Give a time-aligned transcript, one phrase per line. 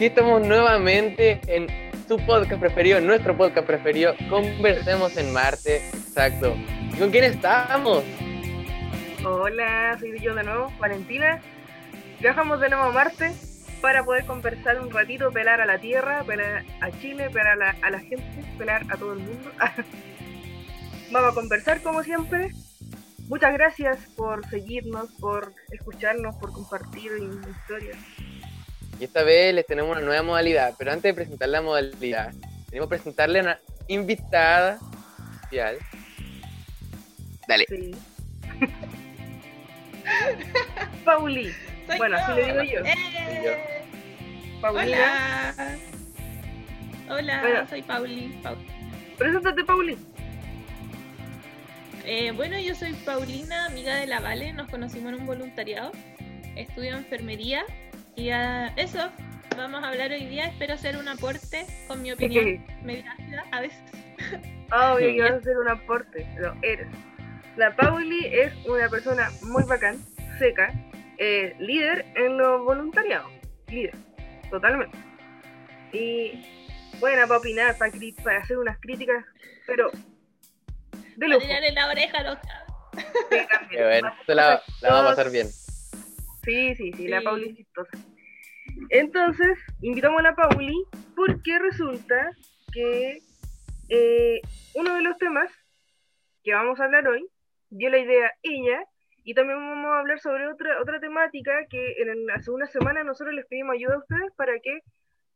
[0.00, 1.66] aquí estamos nuevamente en
[2.08, 6.56] su podcast preferido, nuestro podcast preferido, Conversemos en Marte, exacto.
[6.94, 8.02] ¿Y con quién estamos?
[9.26, 11.42] Hola, soy yo de nuevo, Valentina.
[12.18, 13.34] Viajamos de nuevo a Marte
[13.82, 17.76] para poder conversar un ratito, pelar a la Tierra, pelar a Chile, pelar a la,
[17.82, 19.52] a la gente, pelar a todo el mundo.
[21.12, 22.52] Vamos a conversar como siempre.
[23.28, 27.12] Muchas gracias por seguirnos, por escucharnos, por compartir
[27.50, 27.98] historias.
[29.00, 32.32] Y esta vez les tenemos una nueva modalidad, pero antes de presentar la modalidad,
[32.68, 34.78] tenemos que presentarle a una invitada
[35.42, 35.78] especial.
[37.48, 37.64] Dale.
[37.68, 37.90] Sí.
[41.04, 41.52] Pauli.
[41.86, 42.24] Soy bueno, yo.
[42.24, 42.80] así le digo yo.
[42.84, 43.84] ¡Eh!
[44.60, 45.54] Paulina.
[47.08, 47.16] Hola.
[47.18, 47.68] Hola, Bueno.
[47.68, 48.38] soy Pauli.
[48.42, 48.56] Pau-
[49.16, 49.96] Preséntate, Pauli.
[52.04, 54.52] Eh, bueno, yo soy Paulina, amiga de la Vale.
[54.52, 55.90] Nos conocimos en un voluntariado.
[56.56, 57.64] Estudio enfermería.
[58.16, 59.10] Y a eso
[59.56, 60.46] vamos a hablar hoy día.
[60.46, 62.64] Espero hacer un aporte con mi opinión.
[62.82, 63.80] medio ácida a veces.
[64.72, 66.88] Obvio que vas a hacer un aporte, lo eres.
[67.56, 69.98] La Pauli es una persona muy bacán,
[70.38, 70.72] seca,
[71.18, 73.30] eh, líder en los voluntariados.
[73.68, 73.94] Líder,
[74.50, 74.96] totalmente.
[75.92, 76.46] Y
[77.00, 79.24] buena para opinar, para, para hacer unas críticas,
[79.66, 79.98] pero de
[81.18, 81.40] Para lujo.
[81.46, 82.38] tirarle la oreja a los.
[83.30, 83.82] Sí, también.
[83.84, 85.48] Bueno, la, la vamos a pasar bien.
[86.42, 87.24] Sí, sí, sí, la Sí.
[87.24, 87.98] Pauli es chistosa.
[88.90, 92.30] Entonces, invitamos a la Pauli porque resulta
[92.72, 93.18] que
[93.88, 94.40] eh,
[94.74, 95.50] uno de los temas
[96.42, 97.26] que vamos a hablar hoy
[97.70, 98.84] dio la idea ella
[99.24, 103.34] y también vamos a hablar sobre otra otra temática que en hace una semana nosotros
[103.34, 104.80] les pedimos ayuda a ustedes para que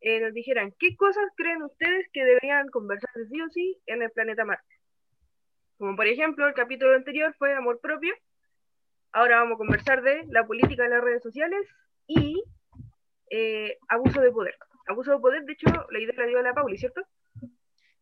[0.00, 4.10] eh, nos dijeran qué cosas creen ustedes que deberían conversarse sí o sí en el
[4.10, 4.74] planeta Marte.
[5.78, 8.14] Como por ejemplo, el capítulo anterior fue amor propio.
[9.14, 11.66] Ahora vamos a conversar de la política de las redes sociales
[12.06, 12.42] y
[13.30, 14.54] eh, abuso de poder.
[14.88, 17.00] Abuso de poder, de hecho, la idea la dio la Pauli, ¿cierto?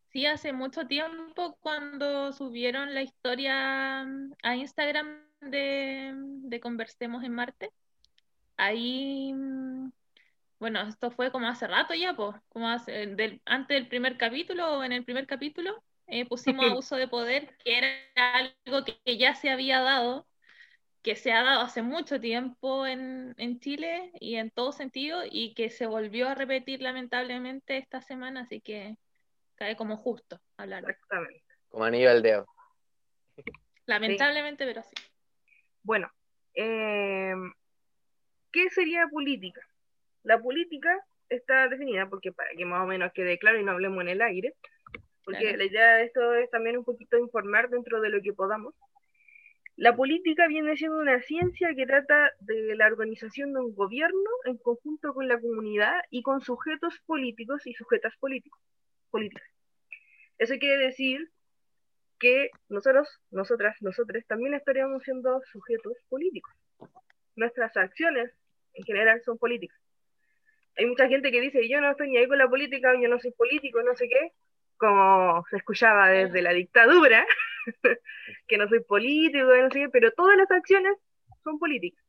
[0.08, 7.34] Sí, hace mucho tiempo cuando subieron la historia mm, a Instagram de, de Conversemos en
[7.34, 7.70] Marte,
[8.56, 9.90] ahí, mm,
[10.60, 14.78] bueno, esto fue como hace rato ya, pues, como hace- del, antes del primer capítulo
[14.78, 17.88] o en el primer capítulo, eh, pusimos abuso de poder, que era
[18.66, 20.26] algo que, que ya se había dado,
[21.02, 25.54] que se ha dado hace mucho tiempo en, en Chile y en todo sentido, y
[25.54, 28.96] que se volvió a repetir lamentablemente esta semana, así que
[29.56, 30.88] cae como justo hablarlo.
[30.88, 31.42] Exactamente.
[31.68, 32.46] Como anillo al dedo.
[33.86, 34.94] Lamentablemente, pero sí.
[35.82, 36.08] Bueno,
[36.54, 37.34] eh,
[38.52, 39.60] ¿qué sería política?
[40.22, 44.02] La política está definida, porque para que más o menos quede claro y no hablemos
[44.02, 44.54] en el aire,
[45.24, 45.56] porque Claro.
[45.56, 48.74] la idea de esto es también un poquito informar dentro de lo que podamos.
[49.82, 54.56] La política viene siendo una ciencia que trata de la organización de un gobierno en
[54.58, 58.60] conjunto con la comunidad y con sujetos políticos y sujetas políticos,
[59.10, 59.42] políticas.
[60.38, 61.32] Eso quiere decir
[62.20, 66.54] que nosotros, nosotras, nosotros también estaríamos siendo sujetos políticos.
[67.34, 68.30] Nuestras acciones
[68.74, 69.80] en general son políticas.
[70.76, 73.18] Hay mucha gente que dice, yo no estoy ni ahí con la política, yo no
[73.18, 74.30] soy político, no sé qué,
[74.76, 77.26] como se escuchaba desde la dictadura,
[78.48, 80.92] que no soy político, no sé qué, pero todas las acciones
[81.44, 82.04] son políticas.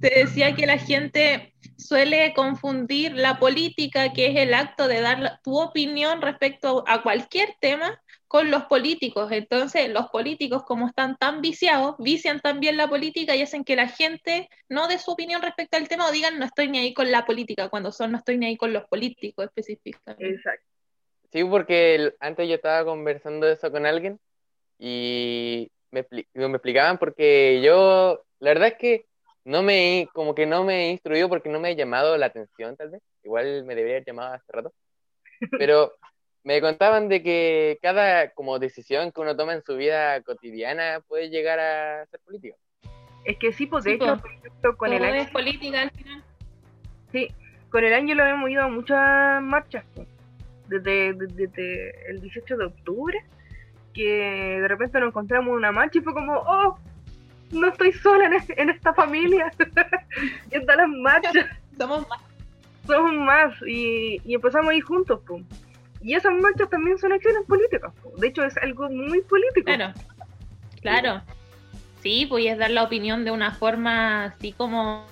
[0.00, 5.40] Te decía que la gente suele confundir la política, que es el acto de dar
[5.42, 9.32] tu opinión respecto a cualquier tema, con los políticos.
[9.32, 13.88] Entonces, los políticos, como están tan viciados, vician también la política y hacen que la
[13.88, 17.10] gente no dé su opinión respecto al tema o digan no estoy ni ahí con
[17.10, 20.28] la política, cuando son no estoy ni ahí con los políticos específicamente.
[20.28, 20.66] Exacto.
[21.32, 24.20] Sí, porque el- antes yo estaba conversando eso con alguien
[24.78, 29.06] y me, me explicaban porque yo, la verdad es que
[29.44, 32.76] no me, como que no me he instruido porque no me ha llamado la atención,
[32.76, 33.02] tal vez.
[33.24, 34.72] Igual me debería haber llamado hace rato.
[35.52, 35.94] Pero
[36.44, 41.30] me contaban de que cada como decisión que uno toma en su vida cotidiana puede
[41.30, 42.56] llegar a ser política.
[43.24, 46.22] Es que sí, pues de Sí, hecho, ejemplo, con el año, es política al final.
[47.12, 47.28] sí,
[47.70, 49.84] con el año lo hemos ido a muchas marchas,
[50.68, 53.18] desde- desde el 18 de octubre,
[53.98, 56.78] que de repente nos encontramos en una marcha y fue como, oh,
[57.50, 59.50] no estoy sola en, es- en esta familia,
[60.52, 61.46] y todas las marchas.
[61.78, 62.20] Somos más.
[62.86, 65.20] somos más y, y empezamos a ir juntos.
[65.26, 65.40] po.
[66.00, 67.92] Y esas marchas también son acciones políticas.
[68.02, 68.10] po.
[68.16, 69.64] De hecho, es algo muy político.
[69.66, 69.92] Claro,
[70.80, 71.22] claro.
[72.02, 75.04] Sí, pues es dar la opinión de una forma así como,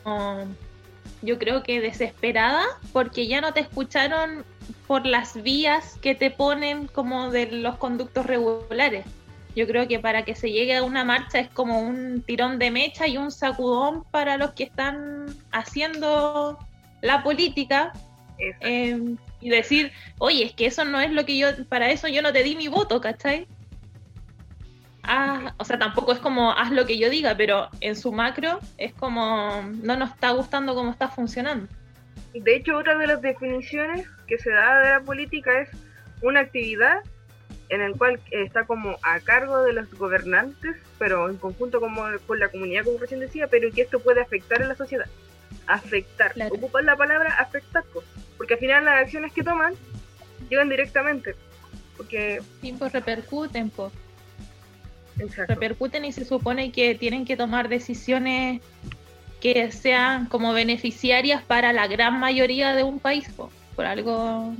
[1.22, 4.44] yo creo que desesperada, porque ya no te escucharon
[4.86, 9.04] por las vías que te ponen como de los conductos regulares.
[9.54, 12.70] Yo creo que para que se llegue a una marcha es como un tirón de
[12.70, 16.58] mecha y un sacudón para los que están haciendo
[17.00, 17.92] la política
[18.38, 22.20] eh, y decir, oye, es que eso no es lo que yo, para eso yo
[22.20, 23.46] no te di mi voto, ¿cachai?
[25.06, 28.58] Ah, o sea, tampoco es como haz lo que yo diga, pero en su macro
[28.76, 31.68] es como no nos está gustando cómo está funcionando.
[32.34, 35.70] De hecho, otra de las definiciones que se da de la política es
[36.22, 37.02] una actividad
[37.68, 42.38] en el cual está como a cargo de los gobernantes, pero en conjunto como con
[42.38, 45.06] la comunidad, como recién decía, pero que esto puede afectar a la sociedad.
[45.66, 46.32] Afectar.
[46.32, 46.54] Claro.
[46.54, 47.84] Ocupar la palabra afectar.
[48.36, 49.74] Porque al final las acciones que toman
[50.48, 51.34] llegan directamente.
[51.96, 53.92] Porque, Sí, pues repercuten, pues.
[55.18, 55.54] Exacto.
[55.54, 58.60] repercuten y se supone que tienen que tomar decisiones
[59.40, 63.28] que sean como beneficiarias para la gran mayoría de un país.
[63.36, 63.50] po.
[63.74, 64.54] Por algo,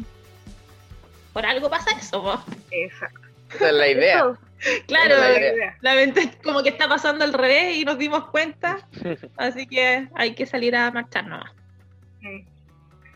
[1.33, 2.23] por algo pasa eso.
[2.23, 2.45] po.
[2.71, 3.21] Exacto.
[3.55, 4.19] Esa es la idea.
[4.19, 4.39] Eso,
[4.87, 5.53] Claro, es la idea.
[5.55, 5.77] idea.
[5.81, 8.79] la mente como que está pasando al revés y nos dimos cuenta,
[9.37, 11.53] así que hay que salir a marchar nomás.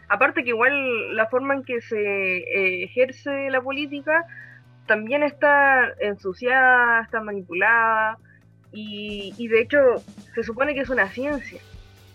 [0.09, 4.25] Aparte que igual la forma en que se eh, ejerce la política
[4.91, 8.19] también está ensuciada, está manipulada
[8.73, 9.79] y, y de hecho
[10.35, 11.61] se supone que es una ciencia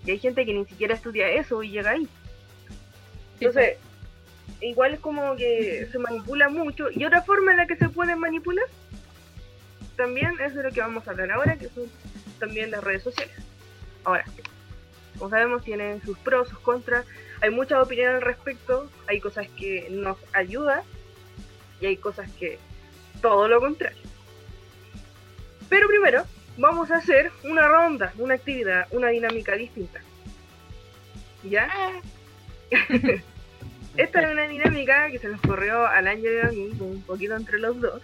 [0.06, 2.06] y hay gente que ni siquiera estudia eso y llega ahí.
[3.40, 3.78] Entonces,
[4.60, 8.14] igual es como que se manipula mucho y otra forma en la que se puede
[8.18, 8.66] manipular
[9.96, 11.86] también es de lo que vamos a hablar ahora, que son
[12.40, 13.38] también las redes sociales.
[14.04, 14.26] Ahora,
[15.18, 17.06] como sabemos, tienen sus pros, sus contras.
[17.40, 18.92] Hay muchas opiniones al respecto.
[19.08, 20.82] Hay cosas que nos ayudan
[21.82, 22.58] y hay cosas que
[23.22, 24.02] todo lo contrario.
[25.70, 26.24] Pero primero,
[26.58, 30.02] vamos a hacer una ronda, una actividad, una dinámica distinta.
[31.44, 31.70] ¿Ya?
[33.98, 37.36] Esta es una dinámica que se nos corrió al año y a mí, un poquito
[37.36, 38.02] entre los dos,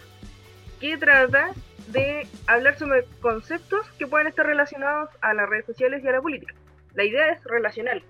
[0.80, 1.52] que trata
[1.88, 6.22] de hablar sobre conceptos que pueden estar relacionados a las redes sociales y a la
[6.22, 6.54] política.
[6.94, 8.04] La idea es relacional.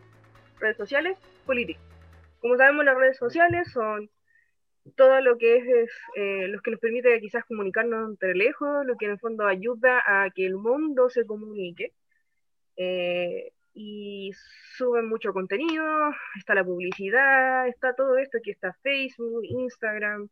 [0.59, 1.79] Redes sociales, política.
[2.39, 4.09] Como sabemos, las redes sociales son
[4.95, 8.95] todo lo que es, es, eh, lo que nos permite quizás comunicarnos entre lejos, lo
[8.97, 11.93] que en el fondo ayuda a que el mundo se comunique.
[12.77, 14.31] Eh, y
[14.75, 15.83] suben mucho contenido,
[16.37, 20.27] está la publicidad, está todo esto, aquí está Facebook, Instagram,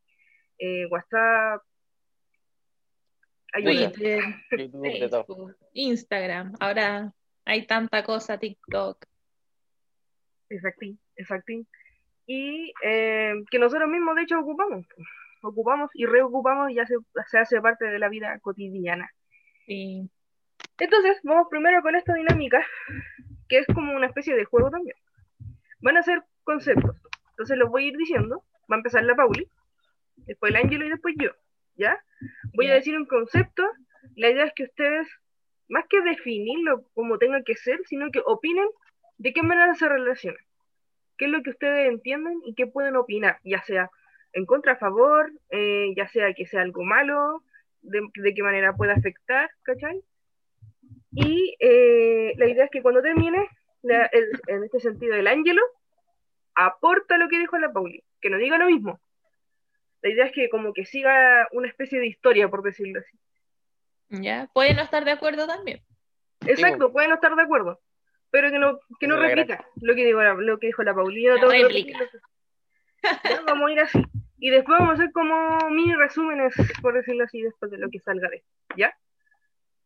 [0.58, 1.62] eh, WhatsApp,
[3.54, 3.92] ayuda.
[3.92, 4.24] Twitter.
[4.50, 7.14] Facebook, Instagram, ahora
[7.46, 9.06] hay tanta cosa, TikTok.
[10.50, 11.68] Exactín, exactín.
[12.32, 14.86] Y eh, que nosotros mismos, de hecho, ocupamos.
[15.42, 16.94] Ocupamos y reocupamos y ya se,
[17.26, 19.10] se hace parte de la vida cotidiana.
[19.66, 20.08] Sí.
[20.78, 22.64] Entonces, vamos primero con esta dinámica,
[23.48, 24.96] que es como una especie de juego también.
[25.82, 26.98] Van a ser conceptos.
[27.32, 28.44] Entonces los voy a ir diciendo.
[28.72, 29.48] Va a empezar la Pauli,
[30.28, 31.32] después el Ángelo y después yo.
[31.78, 32.00] ¿Ya?
[32.54, 33.68] Voy a decir un concepto.
[34.16, 35.08] La idea es que ustedes,
[35.68, 38.68] más que definirlo como tenga que ser, sino que opinen
[39.18, 40.38] de qué manera se relaciona.
[41.20, 43.38] ¿Qué es lo que ustedes entienden y qué pueden opinar?
[43.44, 43.92] Ya sea
[44.34, 47.44] en contra, a favor, eh, ya sea que sea algo malo,
[47.82, 50.02] de, de qué manera puede afectar, ¿cachai?
[51.12, 53.48] Y eh, la idea es que cuando termine,
[53.84, 55.62] la- el- en este sentido, el Ángelo
[56.56, 59.00] aporta lo que dijo la Pauli, que no diga lo mismo.
[60.02, 63.18] La idea es que como que siga una especie de historia, por decirlo así.
[64.22, 64.50] ¿Ya?
[64.54, 65.82] Puede no estar de acuerdo también.
[66.48, 67.80] Exacto, pueden no estar de acuerdo,
[68.32, 71.24] pero que no, que no repita lo que dijo la, lo que dijo la Pauli.
[71.24, 72.06] Yo no repetirlo.
[73.04, 74.04] Ya, vamos a ir así.
[74.40, 78.00] Y después vamos a hacer como mini resúmenes, por decirlo así, después de lo que
[78.00, 78.44] salga de
[78.78, 78.94] ¿ya?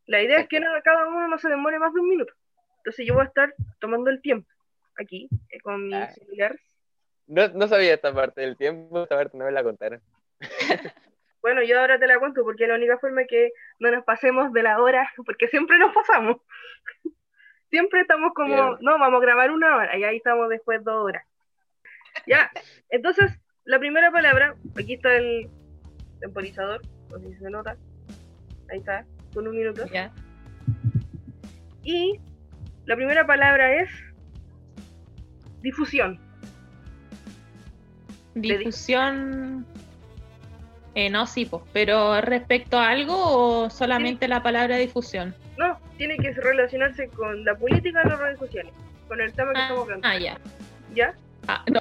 [0.05, 2.33] La idea es que no, cada uno no se demore más de un minuto.
[2.77, 4.49] Entonces yo voy a estar tomando el tiempo
[4.97, 6.11] aquí, eh, con mi Ah.
[6.11, 6.59] celular.
[7.27, 10.01] No, no sabía esta parte del tiempo, esta parte no me la contaron.
[11.41, 14.53] Bueno, yo ahora te la cuento porque la única forma es que no nos pasemos
[14.53, 16.37] de la hora, porque siempre nos pasamos.
[17.73, 18.77] Siempre estamos como, Bien.
[18.81, 21.25] no, vamos a grabar una hora y ahí estamos después dos horas.
[22.27, 22.51] Ya,
[22.91, 23.31] entonces,
[23.65, 25.49] la primera palabra, aquí está el
[26.19, 27.75] temporizador, no sé si se nota.
[28.69, 29.87] Ahí está, con un minuto.
[29.87, 30.11] ¿Ya?
[31.81, 32.19] Y
[32.85, 33.89] la primera palabra es
[35.63, 36.19] difusión.
[38.35, 39.65] Difusión.
[40.93, 41.63] Eh, no, sí, pues.
[41.73, 43.15] Pero respecto a algo
[43.63, 45.33] o solamente la palabra difusión.
[46.05, 48.73] Tiene que relacionarse con la política de las redes sociales,
[49.07, 50.05] con el tema que Ah, estamos hablando.
[50.09, 50.37] ah, ya.
[50.93, 51.13] ¿Ya?
[51.47, 51.79] Ah, no.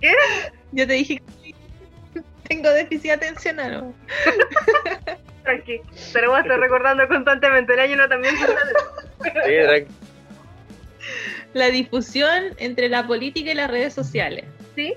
[0.00, 0.12] ¿Qué?
[0.70, 1.20] Yo te dije
[2.12, 3.72] que tengo déficit atencional.
[3.72, 3.94] ¿no?
[5.42, 5.80] Tranqui,
[6.12, 7.74] te lo voy a estar recordando constantemente.
[7.74, 8.44] El año no también Sí,
[9.24, 9.92] tranqui.
[11.54, 14.44] La difusión entre la política y las redes sociales.
[14.76, 14.94] ¿Sí?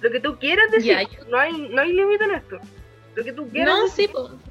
[0.00, 0.92] Lo que tú quieras decir.
[0.92, 2.60] Ya, yo- No hay, no hay límite en esto.
[3.16, 3.74] Lo que tú quieras.
[3.78, 4.08] No, sí,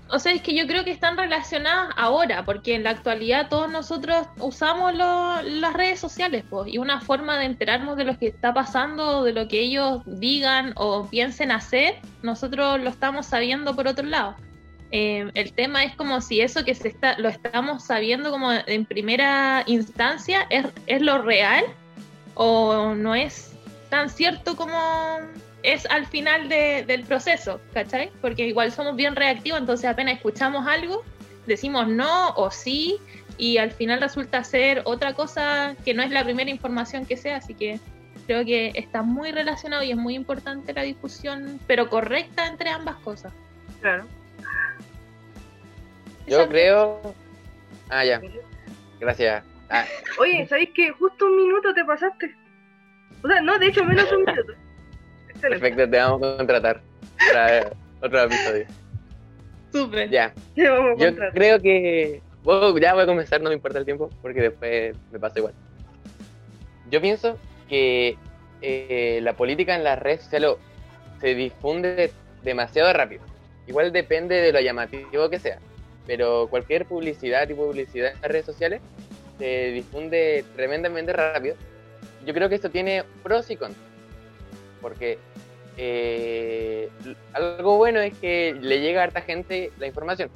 [0.10, 3.70] o sea, es que yo creo que están relacionadas ahora, porque en la actualidad todos
[3.70, 8.28] nosotros usamos lo- las redes sociales, pues, y una forma de enterarnos de lo que
[8.28, 13.88] está pasando, de lo que ellos digan o piensen hacer, nosotros lo estamos sabiendo por
[13.88, 14.36] otro lado.
[14.92, 18.86] Eh, el tema es como si eso que se está, lo estamos sabiendo como en
[18.86, 21.66] primera instancia es, es lo real
[22.36, 23.54] o no es
[23.90, 24.70] tan cierto como
[25.64, 28.12] es al final de- del proceso, ¿cachai?
[28.22, 31.04] Porque igual somos bien reactivos, entonces apenas escuchamos algo,
[31.48, 32.98] decimos no o sí,
[33.38, 37.38] y al final resulta ser otra cosa que no es la primera información que sea,
[37.38, 37.80] así que
[38.28, 42.98] creo que está muy relacionado y es muy importante la discusión, pero correcta entre ambas
[42.98, 43.34] cosas.
[43.82, 44.06] Claro.
[46.28, 47.02] Yo creo.
[47.90, 48.22] Ah, ya.
[49.00, 49.44] Gracias.
[49.70, 49.86] Ah,
[50.20, 52.34] Oye, ¿sabéis que justo un minuto te pasaste?
[53.24, 54.54] O sea, no, de hecho, menos un minuto.
[55.50, 56.82] Perfecto, te vamos a contratar
[57.34, 57.72] para
[58.02, 58.66] otro episodio.
[59.74, 60.10] Súper.
[60.10, 60.34] Ya.
[60.56, 62.22] Te vamos a Yo creo que.
[62.82, 65.54] Ya voy a comenzar, no me importa el tiempo, porque después me pasa igual.
[66.90, 68.18] Yo pienso que
[68.62, 70.56] eh, la política en las redes sociales
[71.20, 72.12] se difunde
[72.44, 73.24] demasiado rápido.
[73.68, 75.60] Igual depende de lo llamativo que sea,
[76.06, 78.82] pero cualquier publicidad y publicidad en las redes sociales
[79.40, 81.56] se difunde tremendamente rápido.
[82.26, 83.93] Yo creo que esto tiene pros y contras,
[84.84, 85.18] porque
[85.78, 86.90] eh,
[87.34, 90.30] algo bueno es que le llega a harta gente la información,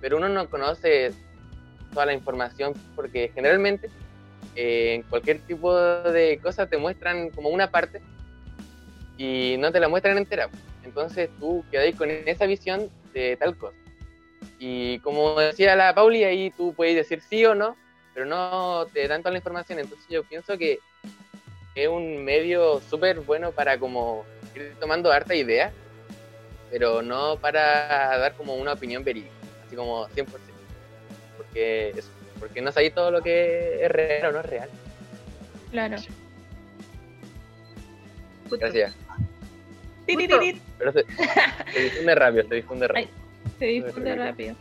[0.00, 1.12] pero uno no conoce
[1.92, 3.90] toda la información porque generalmente
[4.56, 8.00] eh, en cualquier tipo de cosa te muestran como una parte
[9.18, 10.48] y no te la muestran entera.
[10.82, 13.76] Entonces tú quedáis con esa visión de tal cosa.
[14.58, 17.76] Y como decía la Pauli, ahí tú puedes decir sí o no,
[18.14, 19.78] pero no te dan toda la información.
[19.78, 20.78] Entonces yo pienso que
[21.74, 24.24] es un medio súper bueno para como
[24.54, 25.72] ir tomando harta idea,
[26.70, 29.32] pero no para dar como una opinión verídica,
[29.66, 30.26] así como 100%.
[31.36, 34.68] Porque, eso, porque no sabéis todo lo que es real o no es real.
[35.70, 35.96] Claro.
[38.50, 38.96] Gracias.
[40.06, 41.04] Pero se,
[41.72, 43.08] se difunde rápido, se difunde rápido.
[43.58, 44.56] Se difunde rápido.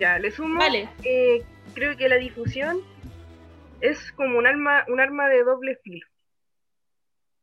[0.00, 0.58] Ya, le sumo.
[0.58, 0.88] Vale.
[1.04, 1.42] eh,
[1.74, 2.80] creo que la difusión
[3.80, 6.06] es como un arma, un arma de doble filo.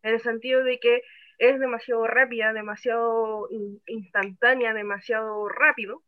[0.06, 1.02] En el sentido de que
[1.40, 6.04] es demasiado rápida, demasiado in- instantánea, demasiado rápido,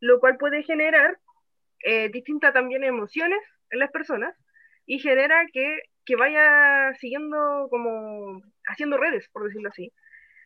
[0.00, 1.18] lo cual puede generar
[1.84, 4.34] eh, distintas también emociones en las personas
[4.86, 9.92] y genera que, que vaya siguiendo como haciendo redes, por decirlo así.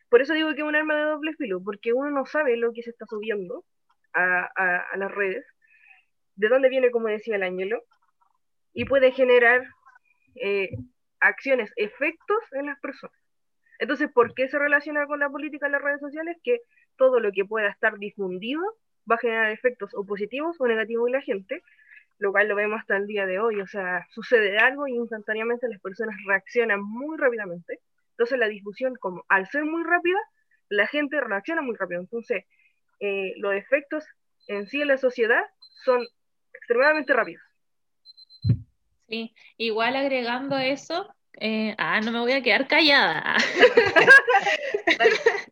[0.09, 2.73] Por eso digo que es un arma de doble filo, porque uno no sabe lo
[2.73, 3.65] que se está subiendo
[4.13, 5.45] a, a- a las redes,
[6.35, 7.83] de dónde viene, como decía el Ángelo,
[8.73, 9.63] y puede generar
[10.35, 10.69] eh,
[11.19, 13.17] acciones, efectos en las personas.
[13.79, 16.37] Entonces, ¿por qué se relaciona con la política en las redes sociales?
[16.43, 16.61] Que
[16.97, 18.61] todo lo que pueda estar difundido
[19.09, 21.61] va a generar efectos o positivos o negativos en la gente,
[22.17, 23.61] lo cual lo vemos hasta el día de hoy.
[23.61, 27.79] O sea, sucede algo y instantáneamente las personas reaccionan muy rápidamente.
[28.11, 30.19] Entonces, la difusión, como al ser muy rápida,
[30.69, 32.01] la gente reacciona muy rápido.
[32.01, 32.45] Entonces,
[32.99, 34.05] eh, los efectos
[34.47, 35.43] en sí en la sociedad
[35.83, 36.05] son
[36.53, 37.44] extremadamente rápidos.
[39.07, 41.07] Sí, igual agregando eso,
[41.39, 43.35] eh, ah, no me voy a quedar callada.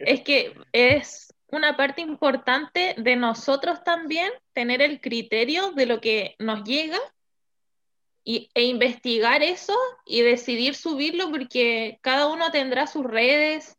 [0.00, 6.34] es que es una parte importante de nosotros también tener el criterio de lo que
[6.38, 6.98] nos llega
[8.24, 9.74] y, e investigar eso
[10.04, 13.76] y decidir subirlo porque cada uno tendrá sus redes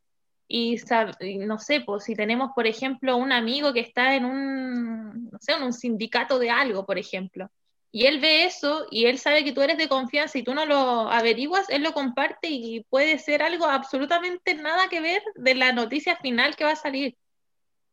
[0.48, 0.76] y,
[1.20, 5.38] y no sé, pues si tenemos, por ejemplo, un amigo que está en un, no
[5.40, 7.50] sé, en un sindicato de algo, por ejemplo,
[7.96, 10.66] y él ve eso y él sabe que tú eres de confianza y tú no
[10.66, 15.72] lo averiguas, él lo comparte y puede ser algo absolutamente nada que ver de la
[15.72, 17.16] noticia final que va a salir.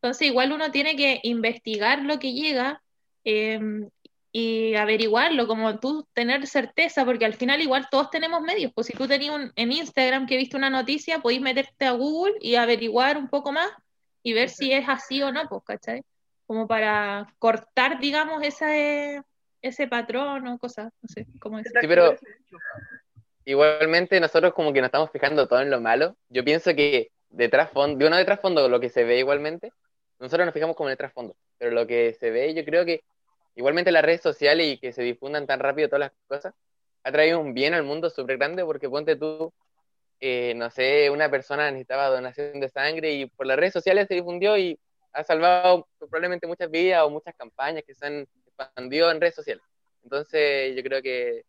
[0.02, 2.84] Entonces, igual uno tiene que investigar lo que llega
[3.24, 3.62] eh,
[4.34, 8.74] y averiguarlo, como tú tener certeza, porque al final igual todos tenemos medios.
[8.76, 12.34] Pues si tú tenías un, en Instagram que viste una noticia, podéis meterte a Google
[12.42, 13.72] y averiguar un poco más
[14.22, 16.04] y ver si es así o no, pues, ¿cachai?
[16.46, 18.68] Como para cortar, digamos, esa,
[19.64, 21.72] ese patrón o cosas, no sé cómo decir.
[21.82, 22.16] Sí, pero-
[23.46, 26.16] Igualmente nosotros como que nos estamos fijando todo en lo malo.
[26.30, 29.74] Yo pienso que de trasfondo, de uno de trasfondo, lo que se ve igualmente,
[30.20, 33.04] nosotros nos fijamos como en el trasfondo, pero lo que se ve, yo creo que
[33.56, 36.54] igualmente las redes sociales y que se difundan tan rápido todas las cosas,
[37.04, 39.52] ha traído un bien al mundo súper grande porque ponte tú,
[40.22, 44.14] eh, no sé, una persona necesitaba donación de sangre y por las redes sociales se
[44.14, 44.80] difundió y
[45.12, 49.64] ha salvado probablemente muchas vidas o muchas campañas que se han expandido en redes sociales.
[50.04, 51.46] Entonces yo creo que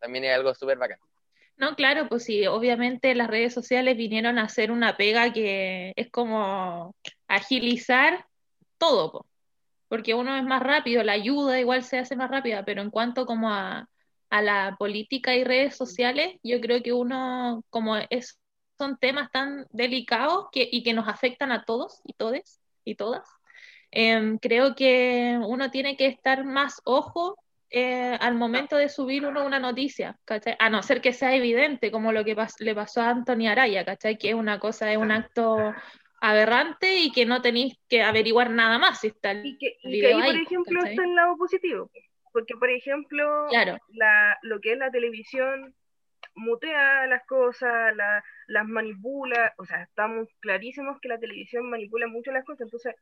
[0.00, 0.98] también es algo súper bacán.
[1.56, 6.10] No, claro, pues sí, obviamente las redes sociales vinieron a hacer una pega que es
[6.10, 6.94] como
[7.26, 8.26] agilizar
[8.78, 9.26] todo, po.
[9.88, 13.26] porque uno es más rápido, la ayuda igual se hace más rápida, pero en cuanto
[13.26, 13.88] como a,
[14.30, 18.38] a la política y redes sociales, yo creo que uno, como es,
[18.78, 23.28] son temas tan delicados que, y que nos afectan a todos y todes y todas,
[23.90, 27.36] em, creo que uno tiene que estar más ojo
[27.70, 30.56] eh, al momento de subir uno una noticia, ¿cachai?
[30.58, 34.16] A no ser que sea evidente, como lo que le pasó a Anthony Araya, ¿cachai?
[34.16, 35.74] Que es una cosa, es un acto
[36.20, 40.00] aberrante y que no tenéis que averiguar nada más si está el Y que, y
[40.00, 40.92] que ahí, por ejemplo, ¿cachai?
[40.92, 41.90] está el lado positivo.
[42.32, 43.78] Porque, por ejemplo, Claro.
[43.88, 45.74] la, lo que es la televisión
[46.34, 52.30] mutea las cosas, la- las manipula, o sea, estamos clarísimos que la televisión manipula mucho
[52.32, 52.94] las cosas, entonces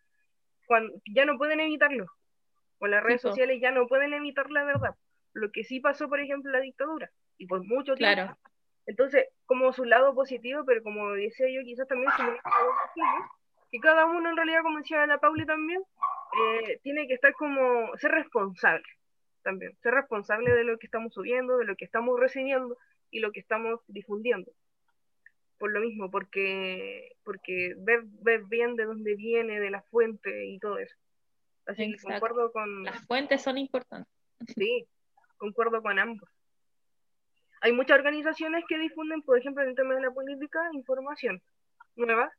[0.66, 2.06] cuando, ya no pueden evitarlo,
[2.78, 4.94] o las redes sociales ya no pueden evitar la verdad,
[5.32, 8.14] lo que sí pasó, por ejemplo, en la dictadura, y por mucho tiempo.
[8.14, 8.38] Claro.
[8.86, 13.30] Entonces, como su lado positivo, pero como decía yo, quizás también su lado negativo,
[13.70, 15.82] que cada uno en realidad, como decía la Pauli también,
[16.62, 18.84] eh, tiene que estar como, ser responsable
[19.42, 22.76] también, ser responsable de lo que estamos subiendo, de lo que estamos reseñando
[23.10, 24.50] y lo que estamos difundiendo.
[25.58, 30.58] Por lo mismo, porque, porque ver, ver bien de dónde viene, de la fuente y
[30.58, 30.94] todo eso.
[31.66, 34.12] Así que concuerdo con, Las fuentes son importantes.
[34.58, 34.86] Sí,
[35.38, 36.28] concuerdo con ambos.
[37.62, 41.42] Hay muchas organizaciones que difunden, por ejemplo, en el tema de la política, información
[41.96, 42.30] nueva,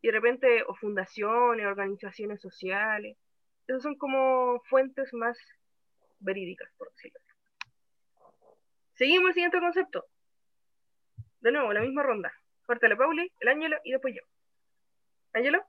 [0.00, 3.16] y de repente, o fundaciones, organizaciones sociales,
[3.66, 5.36] esas son como fuentes más
[6.20, 7.20] verídicas, por decirlo.
[8.94, 10.06] Seguimos el siguiente concepto.
[11.40, 12.32] De nuevo, la misma ronda.
[12.66, 14.22] Parte la Pauli, el Ángelo y después yo.
[15.32, 15.62] ¿Ángelo?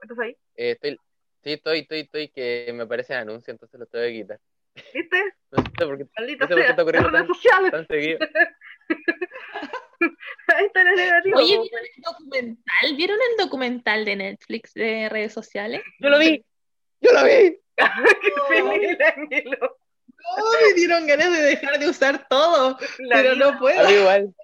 [0.00, 0.36] ¿Estás ahí?
[0.56, 0.96] Eh, estoy,
[1.42, 4.40] sí, estoy, estoy, estoy, que me parece anuncio, entonces lo tengo que quitar.
[4.94, 5.22] ¿Viste?
[5.50, 7.70] No sé por qué, Maldita No sé por qué sea, está ocurriendo redes tan- sociales.
[7.72, 8.18] tan seguido.
[10.54, 11.36] Ahí está la negativa.
[11.38, 11.58] Oye.
[11.58, 11.66] ¿vieron
[11.96, 12.96] el documental?
[12.96, 15.82] ¿Vieron el documental de Netflix de redes sociales?
[15.98, 16.44] ¡Yo lo vi!
[17.00, 17.58] ¡Yo lo vi!
[17.76, 19.78] Qué feliz el Ángelo.
[20.36, 23.50] No, me dieron ganas de dejar de usar todo, La pero vida.
[23.52, 24.34] no puedo, A mí igual.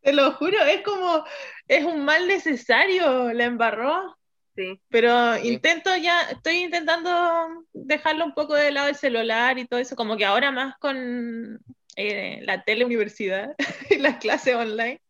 [0.00, 1.24] Te lo juro, es como,
[1.68, 4.16] es un mal necesario, la embarró,
[4.56, 5.48] Sí, pero Sí.
[5.48, 10.16] intento ya, estoy intentando dejarlo un poco de lado el celular y todo eso, como
[10.16, 11.58] que ahora más con
[11.96, 13.54] eh, la teleuniversidad
[13.90, 15.00] y las clases online,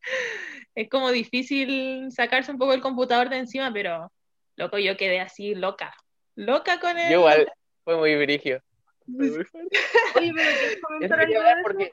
[0.75, 4.11] es como difícil sacarse un poco el computador de encima, pero
[4.57, 5.95] loco, yo quedé así loca,
[6.37, 7.11] loca con el...
[7.12, 7.53] Yo igual.
[7.85, 8.62] Fue muy virigio.
[9.05, 9.79] Fue muy fuerte.
[10.14, 11.59] Oye, pero ¿quieres comentar algo de eso?
[11.62, 11.93] porque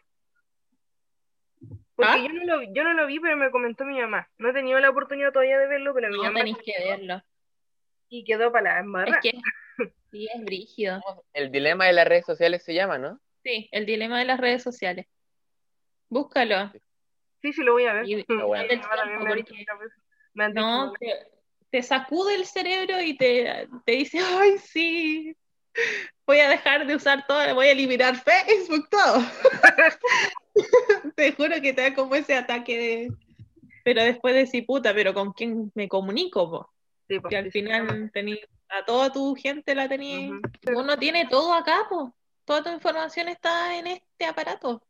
[2.02, 2.28] Porque ¿Ah?
[2.28, 4.30] yo, no lo, yo no lo vi, pero me comentó mi mamá.
[4.38, 7.22] No he tenido la oportunidad todavía de verlo, pero mi No mamá tenéis que verlo.
[8.10, 9.20] y quedó para la Es embarrada.
[9.22, 9.32] que
[10.12, 11.02] sí, es brígido.
[11.34, 13.20] el dilema de las redes sociales se llama, ¿no?
[13.44, 15.08] Sí, el dilema de las redes sociales.
[16.10, 16.72] Búscalo.
[17.42, 18.08] Sí, sí, lo voy a ver.
[18.08, 18.52] Y- bueno.
[20.34, 21.28] me han dicho, No, te,
[21.72, 25.36] te sacude el cerebro y te, te dice, ay, sí,
[26.28, 29.24] voy a dejar de usar todo, voy a eliminar Facebook, todo.
[31.16, 33.12] Te juro que te da como ese ataque de...
[33.84, 36.50] Pero después decís, puta, pero ¿con quién me comunico?
[36.50, 36.70] po?
[37.08, 40.40] sí, pues, Que al sí, final tení, a toda tu gente la tenías.
[40.74, 42.16] Uno tiene todo acá, po.
[42.46, 44.82] Toda tu información está en este aparato.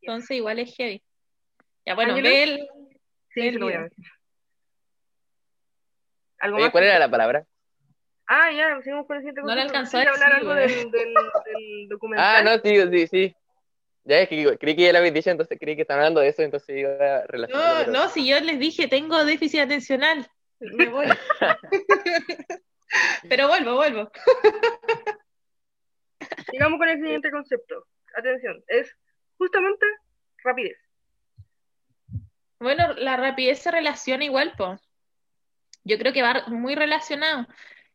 [0.00, 1.02] Entonces igual es heavy.
[1.84, 2.68] Ya bueno, ve el...
[3.34, 3.92] Sí, sí, lo voy a ver.
[6.40, 6.72] ¿Algo Oye, más?
[6.72, 7.44] ¿cuál era la palabra?
[8.26, 10.90] Ah, ya, seguimos con el siguiente No le alcanzó a ¿Quieres hablar decir, algo del,
[10.90, 11.14] del,
[11.44, 12.26] del documental?
[12.26, 13.36] Ah, no, sí, sí, sí.
[14.08, 16.28] Ya es que creí que ya lo habéis dicho, entonces creí que estaban hablando de
[16.28, 17.74] eso, entonces iba a relacionarlo.
[17.74, 20.26] No, pero- no, si yo les dije, tengo déficit atencional.
[20.60, 21.06] Me voy.
[23.28, 24.10] Pero vuelvo, vuelvo.
[26.50, 27.86] Sigamos con el siguiente concepto.
[28.16, 28.90] Atención, es
[29.36, 29.84] justamente
[30.42, 30.78] rapidez.
[32.58, 34.78] Bueno, la rapidez se relaciona igual, po.
[35.84, 37.46] Yo creo que va muy relacionado.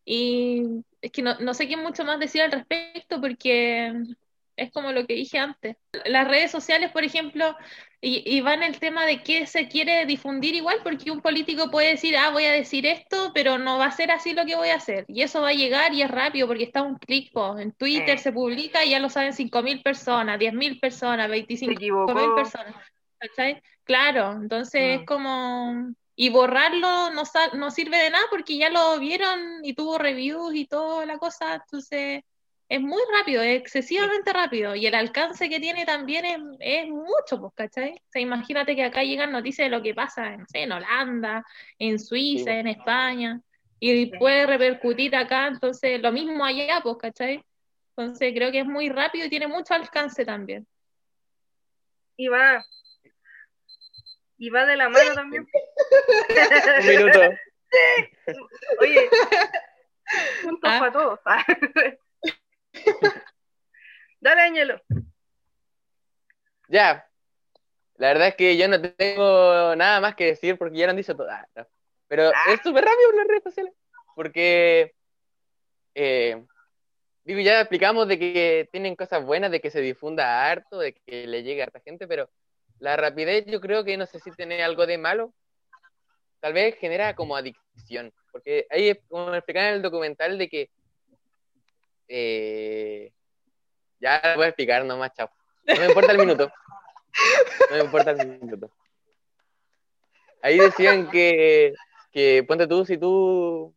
[0.06, 3.93] Y es que no, no sé qué mucho más decir al respecto porque
[4.56, 5.78] es como lo que dije antes.
[6.06, 7.56] Las redes sociales, por ejemplo,
[8.02, 11.72] y, y va en el tema de qué se quiere difundir igual, porque un político
[11.72, 14.56] puede decir, ah, voy a decir esto, pero no va a ser así lo que
[14.56, 15.06] voy a hacer.
[15.08, 17.58] Y eso va a llegar y es rápido porque está un clic, po.
[17.58, 22.13] En Twitter se publica y ya lo saben 5.000 personas, 10.000 personas, Se 25 equivocó.
[22.16, 22.76] mil personas.
[23.20, 23.62] ¿Cachai?
[23.86, 25.02] Claro, entonces Mm.
[25.02, 25.94] es como.
[26.16, 27.24] Y borrarlo no,
[27.56, 31.56] no sirve de nada porque ya lo vieron y tuvo reviews y toda la cosa.
[31.56, 32.22] Entonces
[32.69, 34.73] es muy rápido, es excesivamente rápido.
[34.76, 37.91] Y el alcance que tiene también es, es mucho, pues, ¿cachai?
[37.93, 41.45] O sea, imagínate que acá llegan noticias de lo que pasa no sé, en Holanda,
[41.80, 42.58] en Suiza, Sí.
[42.58, 43.41] en España.
[43.80, 44.12] Y Sí.
[44.17, 47.43] puede repercutir acá, entonces lo mismo allá, pues, ¿cachai?
[47.95, 50.65] Entonces creo que es muy rápido y tiene mucho alcance también.
[52.17, 52.65] Y va.
[54.38, 55.47] Y va de la mano también.
[56.80, 57.19] Un minuto.
[58.80, 59.10] Oye,
[60.43, 60.80] puntos Ah.
[60.80, 61.19] para todos.
[64.19, 64.82] Dale, Ángelo.
[66.67, 67.08] Ya.
[67.98, 70.98] La verdad es que yo no tengo nada más que decir porque ya lo han
[70.98, 71.30] dicho todo.
[71.30, 71.67] Ah, no.
[72.08, 73.74] Pero es súper rápido en las redes sociales.
[74.15, 74.93] Porque,
[75.96, 76.43] eh,
[77.24, 81.28] digo, ya explicamos de que tienen cosas buenas, de que se difunda harto, de que
[81.28, 82.30] le llegue a harta gente, pero
[82.80, 85.34] la rapidez yo creo que no sé si tiene algo de malo.
[86.39, 88.13] Tal vez genera como adicción.
[88.32, 90.69] Porque ahí, como me explicaban en el documental, de que.
[92.08, 93.12] Eh,
[94.00, 95.30] ya lo voy a explicar nomás, chao.
[95.66, 96.52] No me importa el minuto.
[97.70, 98.72] No me importa el minuto.
[100.42, 101.74] Ahí decían que,
[102.12, 103.74] que ponte tú, si tú,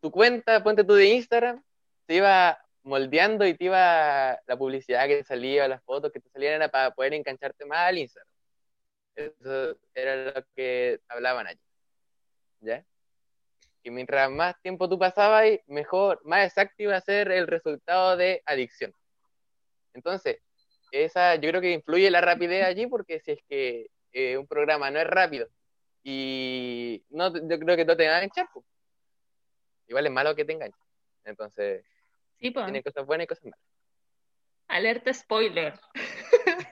[0.00, 1.62] tu cuenta, ponte tú de Instagram,
[2.06, 6.28] se iba moldeando y te iba la publicidad que te salía, las fotos que te
[6.30, 8.28] salían era para poder engancharte más al Instagram.
[9.16, 11.60] Eso era lo que hablaban allí.
[12.60, 12.84] ¿Ya?
[13.84, 18.42] Que mientras más tiempo tú pasabas, mejor, más exacto iba a ser el resultado de
[18.46, 18.94] adicción.
[19.92, 20.38] Entonces,
[20.90, 24.90] esa yo creo que influye la rapidez allí porque si es que eh, un programa
[24.90, 25.48] no es rápido
[26.02, 28.64] y no, yo creo que no te enganchar, pues.
[29.86, 30.80] igual es malo que te enganchen.
[31.24, 31.84] Entonces,
[32.40, 32.64] Sí, pues.
[32.64, 33.60] tiene cosas buenas y cosas malas.
[34.68, 35.78] Alerta spoiler.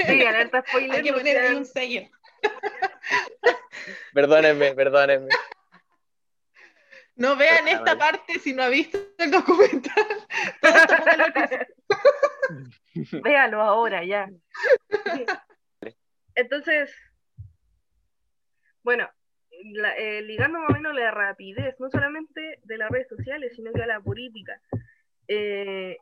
[0.07, 0.93] Sí, alerta spoiler.
[0.97, 2.09] Hay que poner un sello.
[4.15, 5.29] Perdónenme, perdónenme.
[7.17, 9.93] No vean esta parte si no ha visto el documental.
[10.61, 11.67] Todo esto
[13.23, 14.29] Véalo ahora, ya.
[16.35, 16.95] Entonces,
[18.83, 19.09] bueno,
[19.73, 23.73] la- eh, ligando más o menos la rapidez, no solamente de las redes sociales, sino
[23.73, 24.61] que a la política.
[25.29, 25.99] Eh,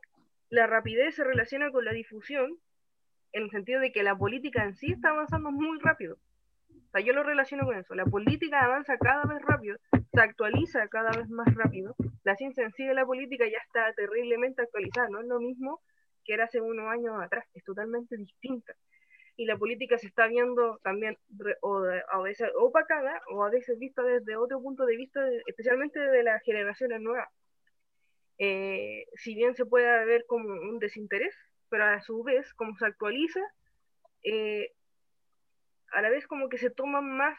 [0.49, 2.57] la rapidez se relaciona con la difusión,
[3.33, 6.17] en el sentido de que la política en sí está avanzando muy rápido.
[6.69, 7.95] O sea, yo lo relaciono con eso.
[7.95, 9.77] La política avanza cada vez rápido,
[10.11, 11.95] se actualiza cada vez más rápido.
[12.23, 15.81] La ciencia en sí de la política ya está terriblemente actualizada, no es lo mismo
[16.23, 18.73] que era hace unos años atrás, es totalmente distinta.
[19.37, 21.17] Y la política se está viendo también
[21.61, 26.23] o a veces opacada o a veces vista desde otro punto de vista, especialmente de
[26.23, 27.29] las generaciones nuevas.
[28.37, 31.33] Eh, si bien se puede ver como un desinterés,
[31.69, 33.39] pero a su vez, como se actualiza,
[34.23, 34.73] eh,
[35.91, 37.37] a la vez como que se toman más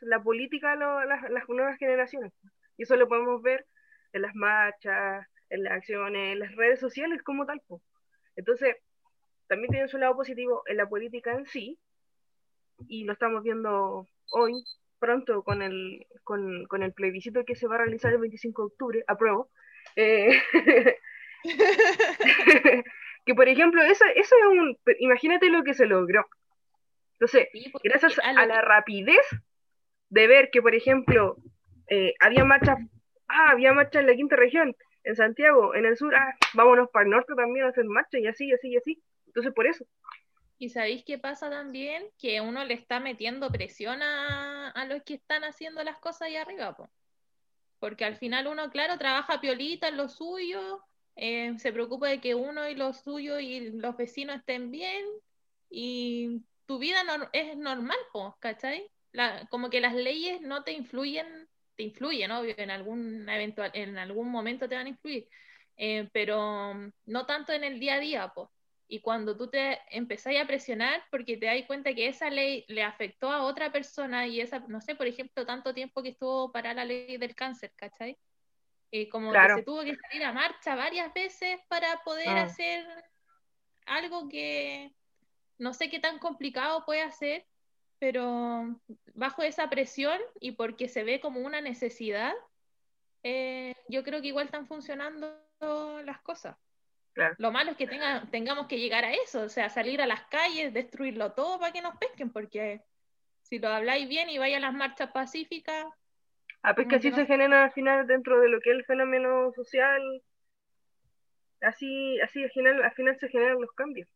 [0.00, 2.32] la política lo- las, las nuevas generaciones.
[2.76, 3.66] Y eso lo podemos ver
[4.12, 7.60] en las marchas, en las acciones, en las redes sociales como tal.
[7.66, 7.82] po.
[8.36, 8.76] Entonces,
[9.48, 11.78] también tiene su lado positivo en la política en sí,
[12.88, 14.52] y lo estamos viendo hoy,
[14.98, 18.66] pronto, con el, con, con el plebiscito que se va a realizar el 25 de
[18.66, 19.50] octubre, apruebo.
[19.96, 20.40] Eh,
[23.24, 26.26] que por ejemplo, eso, eso es un, imagínate lo que se logró.
[27.14, 29.26] Entonces, Sí, gracias a la rapidez
[30.08, 31.36] de ver que, por ejemplo,
[31.88, 32.78] eh, había marchas,
[33.28, 37.04] ah, había marchas en la quinta región, en Santiago, en el sur, ah, vámonos para
[37.04, 39.02] el norte también a hacer marchas, y así, y así, y así.
[39.26, 39.84] Entonces, por eso.
[40.58, 45.14] Y sabéis qué pasa también, que uno le está metiendo presión a, a los que
[45.14, 46.88] están haciendo las cosas ahí arriba, po.
[47.80, 50.80] Porque al final uno, claro, trabaja piolita en lo suyo,
[51.16, 55.04] eh, se preocupa de que uno y los suyos y los vecinos estén bien,
[55.68, 58.90] y tu vida nor- es normal, po, ¿cachai?
[59.12, 63.98] La- como que las leyes no te influyen, te influyen, obvio, en algún eventual, en
[63.98, 65.28] algún momento te van a influir,
[65.76, 66.74] eh, pero
[67.06, 68.52] no tanto en el día a día, po.
[68.86, 72.82] Y cuando tú te empezás a presionar porque te das cuenta que esa ley le
[72.82, 76.74] afectó a otra persona y esa, no sé, por ejemplo, tanto tiempo que estuvo para
[76.74, 78.18] la ley del cáncer, ¿cachai?
[78.92, 79.54] Eh, como Claro.
[79.56, 82.42] que se tuvo que salir a marcha varias veces para poder Ah.
[82.42, 82.86] hacer
[83.86, 84.94] algo que
[85.58, 87.44] no sé qué tan complicado puede hacer,
[87.98, 88.78] pero
[89.14, 92.32] bajo esa presión y porque se ve como una necesidad,
[93.22, 95.40] eh, yo creo que igual están funcionando
[96.04, 96.56] las cosas.
[97.12, 97.34] Claro.
[97.38, 100.22] Lo malo es que tenga- tengamos que llegar a eso, o sea, salir a las
[100.26, 102.82] calles, destruirlo todo para que nos pesquen, porque
[103.42, 105.86] si lo habláis bien y vais a las marchas pacíficas,
[106.66, 109.52] Ah, pues que así se genera al final dentro de lo que es el fenómeno
[109.52, 110.22] social.
[111.60, 114.08] Así, así al final, al final se generan los cambios.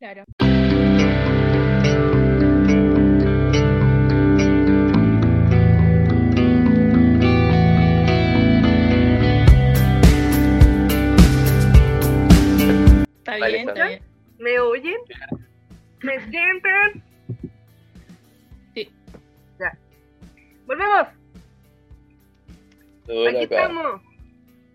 [0.00, 0.24] Claro.
[13.18, 14.02] Está bien, está bien.
[14.38, 14.96] ¿Me oyen?
[16.02, 17.04] ¿Me sienten?
[18.74, 18.90] Sí.
[19.58, 19.78] Ya.
[20.66, 21.08] Volvemos.
[23.04, 23.62] Aquí acá.
[23.62, 24.02] estamos.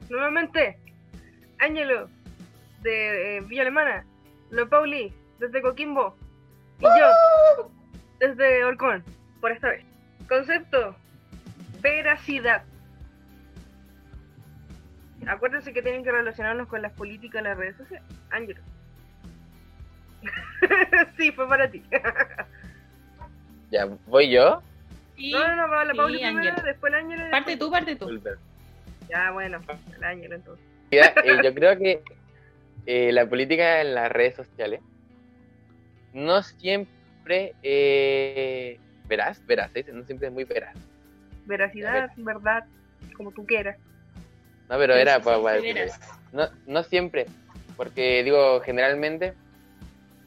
[0.07, 0.77] Nuevamente.
[1.57, 2.09] Ángelo,
[2.83, 4.05] de eh, Villa Alemana.
[4.49, 6.15] Lo Pauli, desde Coquimbo.
[6.79, 7.71] Y yo,
[8.19, 9.03] desde Orcón,
[9.41, 9.85] por esta vez.
[10.27, 10.95] Concepto,
[11.81, 12.63] veracidad.
[15.27, 18.07] Acuérdense que tienen que relacionarnos con las políticas de las redes sociales.
[18.29, 18.61] Ángelo.
[21.17, 21.83] sí, fue para ti.
[23.71, 24.61] Ya, ¿voy yo?
[25.15, 27.31] Sí, no, no, no, va la sí, Pauli primero, después el Ángelo.
[27.31, 28.37] Parte después- tú, parte tú.
[29.09, 29.59] Ya, bueno,
[29.95, 30.65] el Ángelo entonces.
[30.91, 31.01] Eh,
[31.43, 32.03] yo creo que
[32.85, 34.81] eh, la política en las redes sociales
[36.13, 39.83] no siempre eh, veraz, veraz, ¿sí?
[39.91, 40.75] no siempre es muy veraz.
[41.45, 42.65] Veracidad, verdad,
[43.15, 43.77] como tú quieras.
[44.69, 45.59] No, pero era para,
[46.31, 47.27] no, no siempre,
[47.77, 49.33] porque digo, generalmente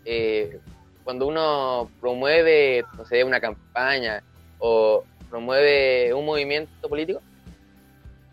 [0.05, 0.61] eh,
[1.05, 4.23] cuando uno promueve, no sé, una campaña
[4.59, 7.21] o promueve un movimiento político,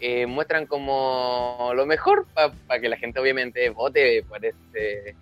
[0.08, 5.16] eh, muestran como lo mejor para que la gente obviamente vote por ese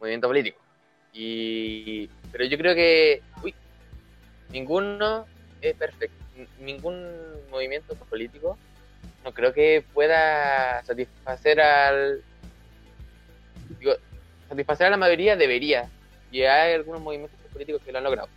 [0.00, 0.58] movimiento político.
[1.12, 3.54] Y, pero yo creo que uy,
[4.50, 5.26] ninguno
[5.60, 6.16] es perfecto.
[6.58, 7.08] Ningún
[7.52, 8.58] movimiento político
[9.24, 12.20] no creo que pueda satisfacer al.
[13.78, 13.92] Digo,
[14.48, 15.88] satisfacer a la mayoría debería.
[16.32, 18.28] Y hay algunos movimientos políticos que lo han logrado.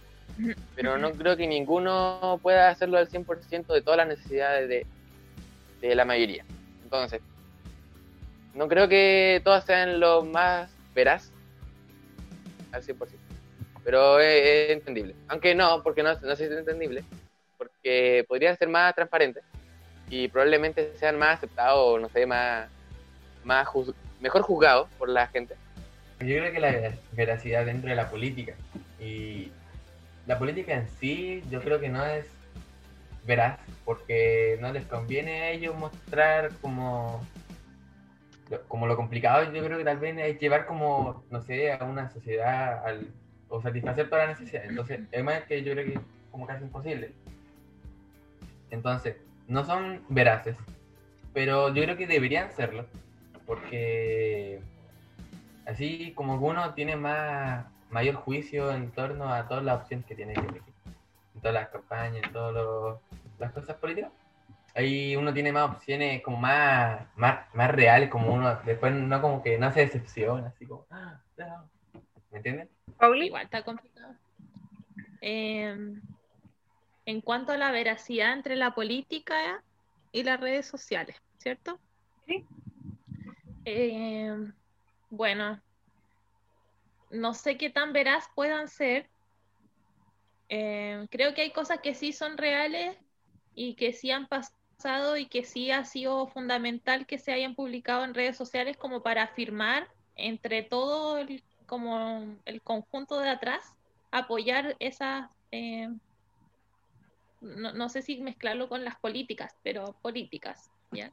[0.75, 4.85] Pero no creo que ninguno pueda hacerlo al 100% de todas las necesidades de,
[5.87, 6.45] de la mayoría.
[6.83, 7.21] Entonces,
[8.53, 11.31] no creo que todas sean lo más veraz
[12.71, 12.97] al 100%.
[13.83, 15.15] Pero es, entendible.
[15.27, 17.03] Aunque no, porque no, no sé si es entendible.
[17.57, 19.43] Porque podrían ser más transparentes
[20.09, 22.69] y probablemente sean más aceptados, no sé, más,
[23.43, 23.67] más
[24.19, 25.55] mejor juzgados por la gente.
[26.19, 28.53] Yo creo que la vera- veracidad dentro de la política.
[28.99, 29.51] Y
[30.27, 32.25] la política en sí, yo creo que no es
[33.25, 37.25] veraz, porque no les conviene a ellos mostrar como
[38.49, 39.51] lo, como lo complicado.
[39.51, 43.07] Yo creo que tal vez es llevar como, no sé, a una sociedad al,
[43.49, 44.69] o satisfacer todas las necesidades.
[44.69, 45.99] Entonces, además que yo creo que es
[46.31, 47.11] como casi imposible.
[48.71, 50.57] Entonces, no son veraces,
[51.33, 52.87] pero yo creo que deberían serlo,
[53.45, 54.59] porque
[55.65, 60.33] así como uno tiene más mayor juicio en torno a todas las opciones que tiene
[60.33, 60.72] que elegir,
[61.43, 62.99] todas las campañas, en todas
[63.37, 64.11] las cosas políticas.
[64.75, 69.43] Ahí uno tiene más opciones como más, más, más reales, como uno después no como
[69.43, 71.69] que no se decepciona, así como, "Ah, no".
[72.31, 72.69] ¿me entiendes?
[72.97, 74.15] Pauli, Igual está complicado.
[75.21, 75.77] Eh,
[77.05, 79.61] en cuanto a la veracidad entre la política
[80.11, 81.79] y las redes sociales, ¿cierto?
[82.25, 82.45] Sí.
[83.65, 84.35] Eh,
[85.09, 85.61] bueno,
[87.11, 89.07] no sé qué tan veraz puedan ser.
[90.49, 92.97] Eh, creo que hay cosas que sí son reales
[93.55, 98.03] y que sí han pasado y que sí ha sido fundamental que se hayan publicado
[98.03, 103.75] en redes sociales como para afirmar entre todo el, como el conjunto de atrás,
[104.11, 105.89] apoyar esas, eh,
[107.41, 111.11] no, no sé si mezclarlo con las políticas, pero políticas, ¿ya?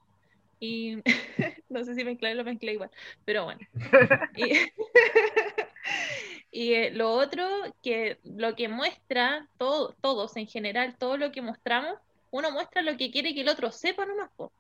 [0.59, 0.99] Y
[1.71, 2.90] no sé si mezclarlo, mezclé igual,
[3.25, 3.61] pero bueno.
[4.37, 4.53] Y,
[6.50, 7.46] y, eh, lo otro,
[7.82, 11.98] que lo que muestra, todo, todos en general, todo lo que mostramos,
[12.30, 14.52] uno muestra lo que quiere que el otro sepa nomás, po.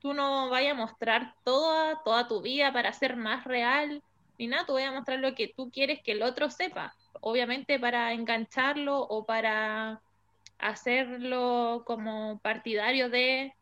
[0.00, 4.02] Tú no vayas a mostrar toda, toda tu vida para ser más real,
[4.38, 6.94] ni nada, tú vayas a mostrar lo que tú quieres que el otro sepa.
[7.20, 10.00] Obviamente para engancharlo o para
[10.58, 13.52] hacerlo como partidario de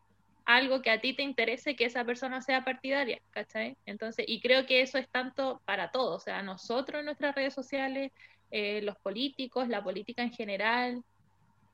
[0.47, 3.75] algo que a ti te interese que esa persona sea partidaria, ¿cachai?
[3.85, 7.53] Entonces, y creo que eso es tanto para todos, o sea, nosotros en nuestras redes
[7.53, 8.13] sociales,
[8.49, 11.03] eh, los políticos, la política en general,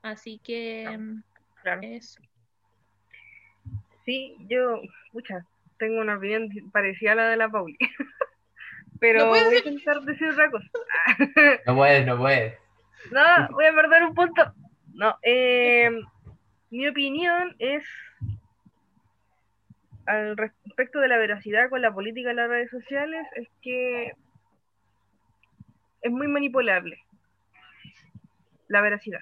[0.02, 1.22] así que mm,
[1.62, 1.82] claro.
[1.84, 2.20] eso.
[4.04, 4.82] Sí, yo,
[5.12, 5.46] pucha,
[5.78, 7.78] tengo una opinión parecida a la de la Pauli.
[8.98, 10.68] Pero ¿No puedes voy a intentar decir otra cosa.
[11.66, 12.58] No puedes, no puedes.
[13.12, 14.52] No, voy a perder un punto.
[14.94, 15.90] No, eh,
[16.70, 17.84] mi opinión es
[20.06, 24.12] al respecto de la veracidad con la política de las redes sociales es que
[26.02, 26.98] es muy manipulable
[28.68, 29.20] la veracidad.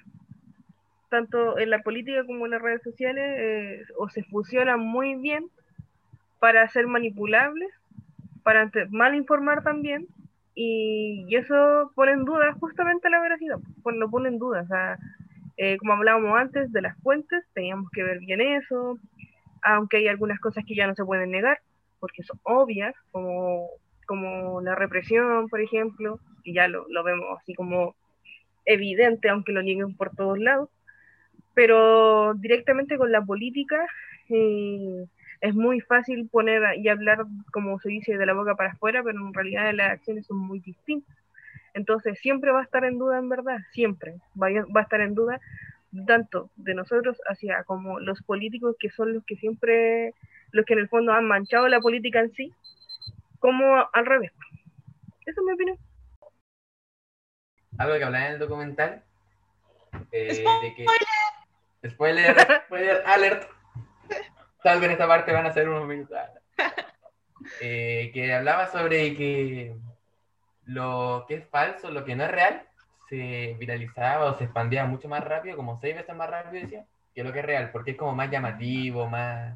[1.09, 5.45] Tanto en la política como en las redes sociales eh, o se fusionan muy bien
[6.39, 7.71] para ser manipulables,
[8.43, 10.07] para mal informar también,
[10.55, 14.61] y, y eso pone en duda justamente la veracidad, pues lo pone en duda.
[14.61, 14.97] O sea,
[15.57, 18.97] eh, como hablábamos antes de las fuentes, teníamos que ver bien eso,
[19.63, 21.59] aunque hay algunas cosas que ya no se pueden negar,
[21.99, 23.69] porque son obvias, como,
[24.61, 27.95] la represión, por ejemplo, y ya lo, vemos así como
[28.65, 30.69] evidente, aunque lo nieguen por todos lados,
[31.53, 33.87] pero directamente con la política
[34.29, 35.05] eh,
[35.41, 39.19] es muy fácil poner y hablar, como se dice, de la boca para afuera, pero
[39.19, 41.15] en realidad las acciones son muy distintas.
[41.73, 45.39] Entonces siempre va a estar en duda, en verdad, siempre va a estar en duda
[46.05, 50.13] tanto de nosotros hacia como los políticos que son los que siempre,
[50.51, 52.53] los que en el fondo han manchado la política en sí,
[53.39, 54.31] como al revés.
[55.25, 55.77] Esa es mi opinión.
[57.77, 59.03] Algo que hablaba en el documental.
[60.11, 63.49] eh, de que, spoiler, spoiler alert.
[64.63, 66.17] Tal vez en esta parte van a ser unos minutos.
[67.61, 69.75] Eh, que hablaba sobre que
[70.65, 72.65] lo que es falso, lo que no es real,
[73.13, 77.23] se viralizaba o se expandía mucho más rápido, como seis veces más rápido, decía, que
[77.23, 79.55] lo que es real, porque es como más llamativo, más,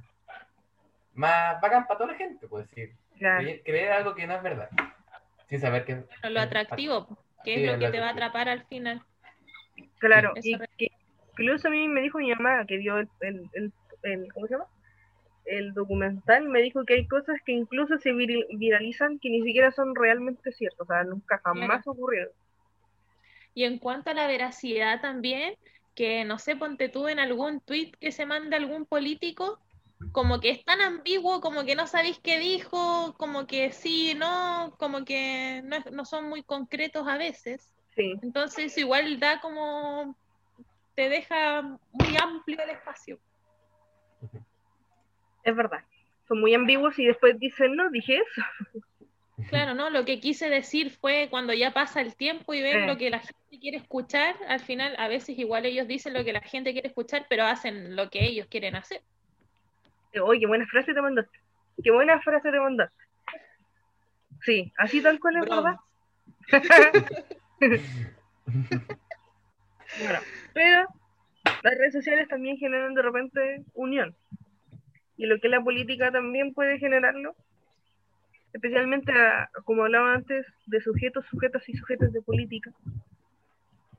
[1.14, 2.94] más bacán para toda la gente, puedo decir.
[3.18, 3.42] Claro.
[3.42, 4.70] Creer, creer algo que no es verdad,
[5.50, 8.12] sin saber que Pero lo atractivo, que Sí, es lo que lo te va a
[8.12, 9.02] atrapar al final.
[10.00, 10.92] Claro, y que
[11.32, 14.54] incluso a mí me dijo mi mamá que vio el, el, el, el- ¿cómo se
[14.54, 14.66] llama?
[15.46, 19.72] El documental, me dijo que hay cosas que incluso se vir- viralizan que ni siquiera
[19.72, 22.30] son realmente ciertas, o sea, nunca jamás ocurrieron.
[23.58, 25.56] Y en cuanto a la veracidad también,
[25.96, 29.60] que no sé, ponte tú en algún tweet que se manda algún político,
[30.12, 34.76] como que es tan ambiguo, como que no sabéis qué dijo, como que sí, no,
[34.78, 37.74] como que no, no son muy concretos a veces.
[37.96, 40.16] Sí, Entonces igual da como,
[40.94, 43.20] te deja muy amplio el espacio.
[45.44, 45.84] es verdad.
[46.28, 48.42] Son muy ambiguos y después dicen, no, dije eso.
[49.50, 49.90] Claro, ¿no?
[49.90, 53.20] Lo que quise decir fue cuando ya pasa el tiempo y ven lo que la
[53.20, 56.88] gente quiere escuchar, al final a veces igual ellos dicen lo que la gente quiere
[56.88, 59.02] escuchar, pero hacen lo que ellos quieren hacer.
[60.22, 61.40] Oye, qué buena frase te mandaste.
[61.84, 63.04] Qué buena frase te mandaste.
[64.42, 65.46] Sí, así tal cual es.
[70.00, 70.20] Bueno,
[70.54, 70.88] pero
[71.64, 74.16] las redes sociales también generan de repente unión.
[75.16, 77.36] Y lo que la política también puede generarlo,
[78.58, 82.72] especialmente a- como hablaba antes, de sujetos, sujetas y sujetos de política,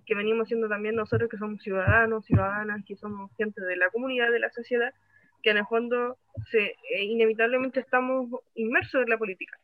[0.05, 4.31] que venimos siendo también nosotros que somos ciudadanos, ciudadanas, que somos gente de la comunidad,
[4.31, 4.93] de la sociedad,
[5.43, 6.19] que en el fondo
[6.51, 9.57] se, eh, inevitablemente estamos inmersos en la política.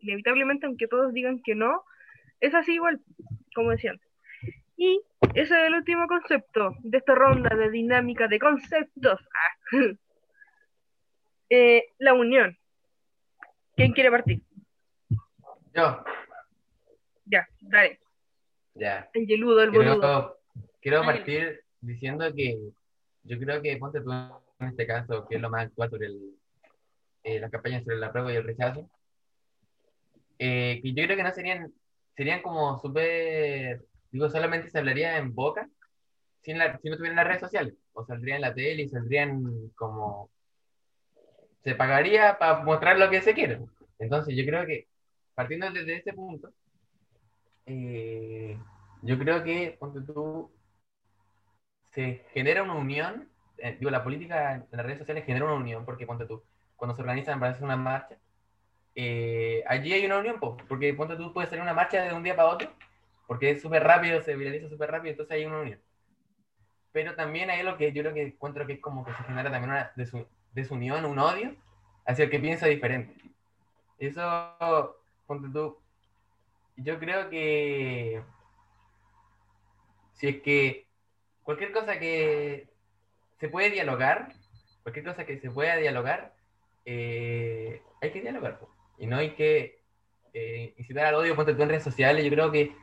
[0.00, 1.82] Inevitablemente, aunque todos digan que no,
[2.40, 3.00] es así igual,
[3.54, 4.08] como decía antes.
[4.76, 5.00] Y
[5.34, 9.20] ese es el último concepto de esta ronda de dinámica de conceptos.
[9.72, 9.76] Ah.
[11.48, 12.58] Eh, la unión.
[13.76, 14.42] ¿Quién quiere partir?
[15.74, 16.02] Yo,
[17.26, 18.00] Ya, dale.
[18.74, 19.10] ya.
[19.12, 20.00] El yeludo, el boludo.
[20.00, 20.38] Quiero,
[20.80, 21.12] quiero Dale.
[21.18, 22.58] partir diciendo que
[23.24, 26.34] yo creo que, ponte tú en este caso, que es lo más actual sobre el,
[27.24, 28.88] eh, las campañas sobre la prueba y el rechazo,
[30.38, 31.72] eh, que yo creo que no serían,
[32.16, 35.68] serían como súper, digo, solamente se hablaría en boca
[36.42, 39.68] sin la- si no tuvieran las redes sociales, o saldría en la tele y saldrían
[39.74, 40.30] como,
[41.66, 43.58] se pagaría para mostrar lo que se quiere.
[43.98, 44.86] Entonces yo creo que,
[45.34, 46.52] partiendo desde ese punto,
[47.66, 48.56] eh,
[49.02, 50.48] yo creo que, ponte tú,
[51.90, 55.84] se genera una unión, eh, digo, la política en las redes sociales genera una unión,
[55.84, 56.40] porque ponte tú,
[56.76, 58.16] cuando se organizan para hacer una marcha,
[58.94, 62.22] eh, allí hay una unión, po, porque ponte tú, puede salir una marcha de un
[62.22, 62.72] día para otro,
[63.26, 65.80] porque es súper rápido, se viraliza súper rápido, entonces hay una unión.
[66.92, 69.50] Pero también hay algo que yo creo que encuentro que es como que se genera
[69.50, 69.92] también una
[70.56, 71.54] desunión, un odio
[72.04, 73.14] hacia el que piensa diferente.
[73.98, 75.78] Eso, ponte tú,
[76.76, 78.22] yo creo que
[80.14, 80.86] si es que
[81.42, 82.68] cualquier cosa que
[83.38, 84.32] se puede dialogar,
[84.82, 86.34] cualquier cosa que se pueda dialogar,
[86.84, 88.58] eh, hay que dialogar.
[88.98, 89.82] Y no hay que
[90.32, 92.24] eh, incitar al odio, ponte tú en redes sociales.
[92.24, 92.74] Yo creo que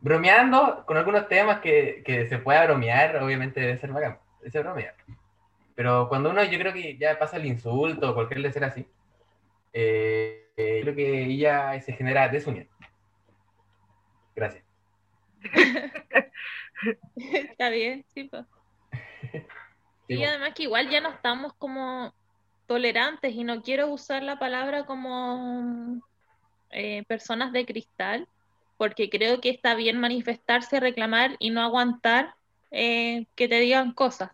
[0.00, 4.62] bromeando con algunos temas que, que se pueda bromear, obviamente debe ser bacán, debe ser
[4.62, 4.94] bromear.
[5.76, 8.86] Pero cuando uno, yo creo que ya pasa el insulto o cualquier de ser así,
[9.72, 12.66] eh, eh, creo que ya se genera desunión.
[14.34, 14.64] Gracias.
[17.16, 18.44] Está bien, sí, pues.
[20.08, 20.24] Y po.
[20.24, 22.14] además que igual ya no estamos como
[22.66, 26.00] tolerantes y no quiero usar la palabra como
[26.70, 28.28] eh, personas de cristal,
[28.76, 32.34] porque creo que está bien manifestarse, reclamar y no aguantar
[32.70, 34.30] eh, que te digan cosas.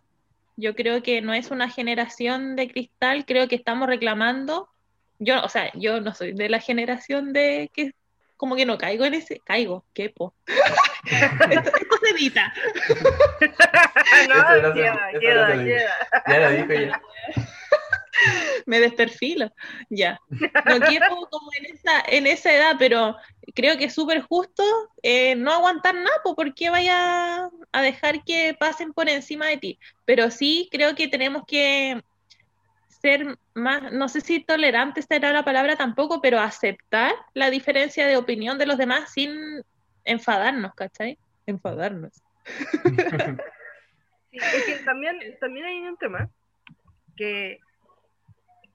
[0.55, 4.69] Yo creo que no es una generación de cristal, creo que estamos reclamando.
[5.19, 7.93] Yo, o sea, yo no soy de la generación de que
[8.37, 10.33] como que no caigo en ese, caigo, qué po.
[10.45, 11.45] esto,
[11.79, 12.53] esto se edita.
[14.29, 15.91] no, queda, queda, queda.
[16.27, 17.01] Ya lo dijo ya.
[18.65, 19.51] me desperfilo,
[19.89, 20.19] ya.
[20.29, 23.15] No quiero como en esa, en esa edad, pero
[23.55, 24.63] creo que es súper justo
[25.01, 29.79] eh, no aguantar nada, po, porque vaya a dejar que pasen por encima de ti.
[30.05, 32.01] Pero sí creo que tenemos que
[33.01, 38.17] ser más, no sé si tolerante será la palabra tampoco, pero aceptar la diferencia de
[38.17, 39.61] opinión de los demás sin
[40.05, 41.17] enfadarnos, ¿cachai?
[41.45, 42.21] Enfadarnos.
[44.33, 46.27] Sí, es que también, también hay un tema
[47.15, 47.59] que,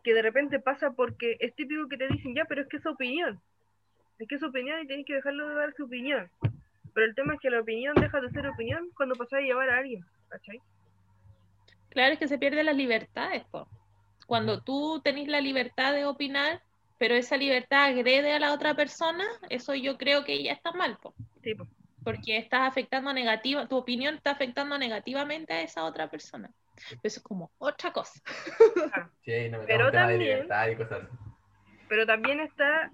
[0.03, 2.83] que de repente pasa porque es típico que te dicen, ya, pero es que es
[2.83, 3.41] su opinión.
[4.19, 6.31] Es que es su opinión y tienes que dejarlo de dar su opinión.
[6.95, 9.71] Pero el tema es que la opinión deja de ser opinión cuando pasas a llevar
[9.71, 10.61] a alguien, ¿cachai?
[11.91, 13.69] Claro, es que se pierden las libertades, po.
[14.27, 16.61] Cuando tú tenés la libertad de opinar,
[16.99, 20.99] pero esa libertad agrede a la otra persona, eso yo creo que ya está mal,
[21.01, 21.15] po.
[21.43, 21.67] Sí, po.
[22.03, 26.51] porque estás afectando negativa, tu opinión está afectando negativamente a esa otra persona.
[27.03, 28.21] Eso es como otra cosa.
[29.23, 31.09] Sí, ahí no me Pero también- y cosas.
[31.89, 32.91] Pero también está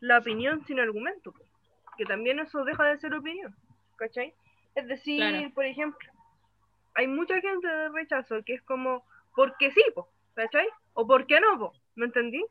[0.00, 1.44] la opinión sin argumento, po,
[1.96, 3.54] que también eso deja de ser opinión,
[3.96, 4.34] ¿cachai?
[4.74, 5.50] Es decir, Claro.
[5.54, 6.10] por ejemplo,
[6.94, 9.04] hay mucha gente de rechazo que es como,
[9.34, 10.66] porque sí, po, ¿cachai?
[10.94, 12.44] O porque no, po, ¿me entendí?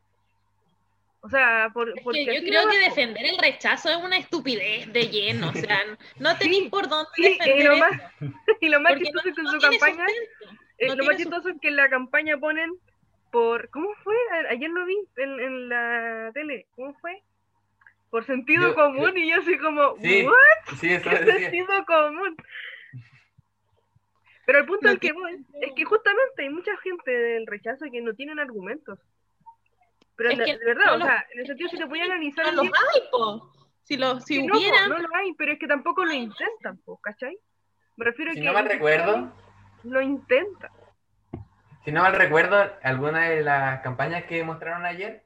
[1.24, 5.08] O sea, por, porque que yo creo que defender el rechazo es una estupidez de
[5.08, 5.78] lleno, o sea,
[6.18, 7.92] no tenéis Sí, por dónde Sí, y defender lo eso, más,
[8.60, 10.04] y lo más chistoso es que en no su campaña,
[10.78, 12.72] eh, no lo más chistoso es que en la campaña ponen
[13.30, 14.16] por, ¿cómo fue?
[14.50, 17.22] Ayer lo vi en, en la tele, ¿cómo fue?
[18.10, 20.76] Por sentido Yo- común y yo así como, Sí, ¿what?
[20.80, 21.38] sí, eso ¿Qué decía.
[21.50, 22.36] sentido común?
[24.44, 27.86] Pero el punto No al que voy es que justamente hay mucha gente del rechazo
[27.92, 28.98] que no tienen argumentos.
[30.22, 31.84] Pero Es de, que de verdad, no o los- sea, en el sentido si te
[31.84, 33.52] voy a analizar No los hay, po.
[33.82, 36.98] Si, lo, si no, hubiera, no lo hay, pero es que tampoco lo intentan, po,
[36.98, 37.36] ¿cachai?
[37.96, 39.32] Me refiero a Si que no mal recuerdo,
[39.82, 40.70] lo intentan.
[41.84, 45.24] si no mal recuerdo, alguna de las campañas que mostraron ayer,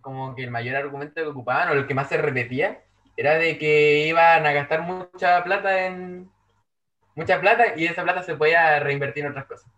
[0.00, 2.82] como que el mayor argumento que ocupaban, o el que más se repetía,
[3.16, 6.30] era de que iban a gastar mucha plata en
[7.14, 9.70] mucha plata y esa plata se podía reinvertir en otras cosas.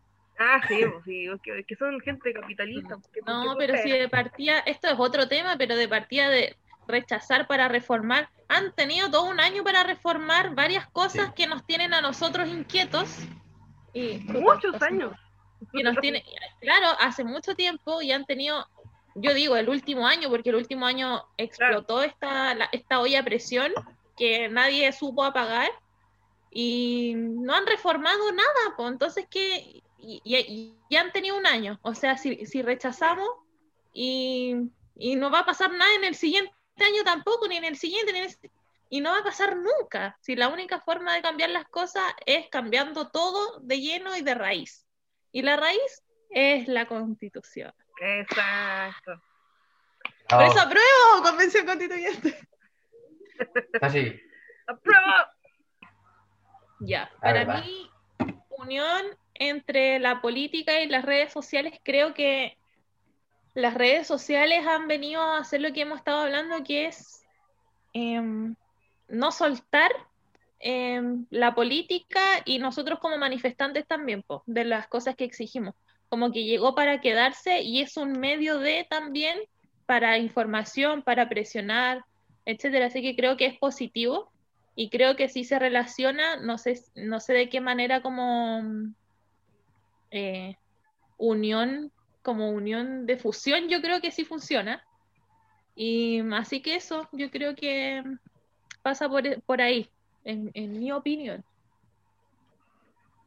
[0.43, 2.97] Ah, sí, po, sí, es que, son gente capitalista.
[2.97, 6.57] porque- no, porque pero si de partida, esto es otro tema, pero de partida de
[6.89, 11.33] rechazar para reformar, han tenido todo un año para reformar varias cosas Sí.
[11.37, 13.19] que nos tienen a nosotros inquietos.
[13.93, 15.13] Y, Muchos años.
[15.73, 16.25] que nos tiene,
[16.61, 18.67] claro, hace mucho tiempo y han tenido,
[19.17, 23.25] yo digo, el último año, porque el último año explotó esta, la- esta olla a
[23.25, 23.73] presión
[24.17, 25.71] que nadie supo apagar
[26.51, 31.79] y no han reformado nada, pues entonces que, y, y- y han tenido un año,
[31.83, 33.29] o sea, si, si rechazamos
[33.93, 34.55] y,
[34.97, 38.13] y no va a pasar nada en el siguiente año tampoco, ni en el siguiente,
[38.13, 38.37] ni en el
[38.93, 42.49] y no va a pasar nunca, si la única forma de cambiar las cosas es
[42.49, 44.85] cambiando todo de lleno y de raíz.
[45.31, 47.73] Y la raíz es la constitución.
[48.01, 49.13] Exacto.
[50.29, 52.37] Por eso apruebo convención constituyente.
[53.81, 54.21] así.
[54.67, 55.33] ¡Aprueba!
[56.81, 57.89] Ya, para mí,
[58.51, 59.07] unión
[59.41, 62.59] entre la política y las redes sociales, creo que
[63.55, 67.25] las redes sociales han venido a hacer lo que hemos estado hablando, que es
[67.95, 68.55] em,
[69.09, 69.91] no soltar
[70.61, 75.75] em, la política y nosotros como manifestantes también, de las cosas que exigimos.
[76.11, 79.39] Como que llegó para quedarse y es un medio de también
[79.87, 82.05] para información, para presionar,
[82.45, 82.87] etcétera.
[82.87, 84.31] Así que creo que es positivo
[84.77, 88.63] y creo que sí se relaciona, no sé, no sé de qué manera como
[90.11, 90.57] eh,
[91.17, 91.93] unión,
[92.23, 94.85] como unión de fusión, yo creo que sí funciona.
[95.75, 98.03] Y mm, así que eso, yo creo que
[98.83, 99.91] pasa por, por ahí,
[100.25, 101.45] en, en mi opinión.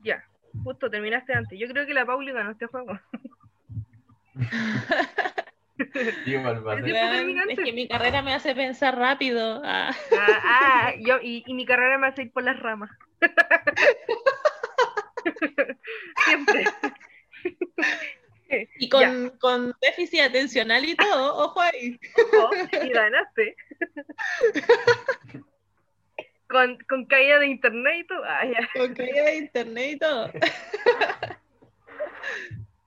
[0.03, 0.23] Ya,
[0.63, 1.57] justo terminaste antes.
[1.57, 2.99] Yo creo que la Pauli ganó este juego.
[5.75, 6.36] Sí.
[7.49, 9.61] Es que mi carrera me hace pensar rápido.
[9.65, 9.91] ah.
[10.11, 12.91] Ah, ah, yo, y, y mi carrera me hace ir por las ramas.
[16.26, 16.65] Siempre.
[18.78, 21.99] Y con, con déficit atencional y todo, ojo ahí.
[22.38, 22.53] Ojo,
[22.86, 23.55] y ganaste.
[26.47, 28.24] con, con caída de internet y todo.
[28.24, 28.69] Ah, ya.
[28.80, 30.32] Con caída de internet y todo.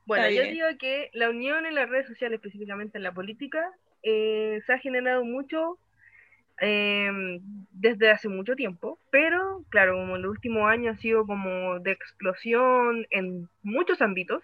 [0.04, 3.72] Bueno, yo digo que la unión en las redes sociales, específicamente en la política,
[4.04, 5.80] eh, se ha generado mucho
[6.60, 7.40] eh,
[7.70, 11.92] desde hace mucho tiempo, pero claro, como en los últimos años ha sido como de
[11.92, 14.42] explosión en muchos ámbitos,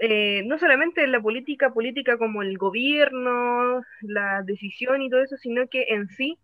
[0.00, 5.36] eh, no solamente en la política, política como el gobierno, la decisión y todo eso,
[5.36, 6.36] sino que en sí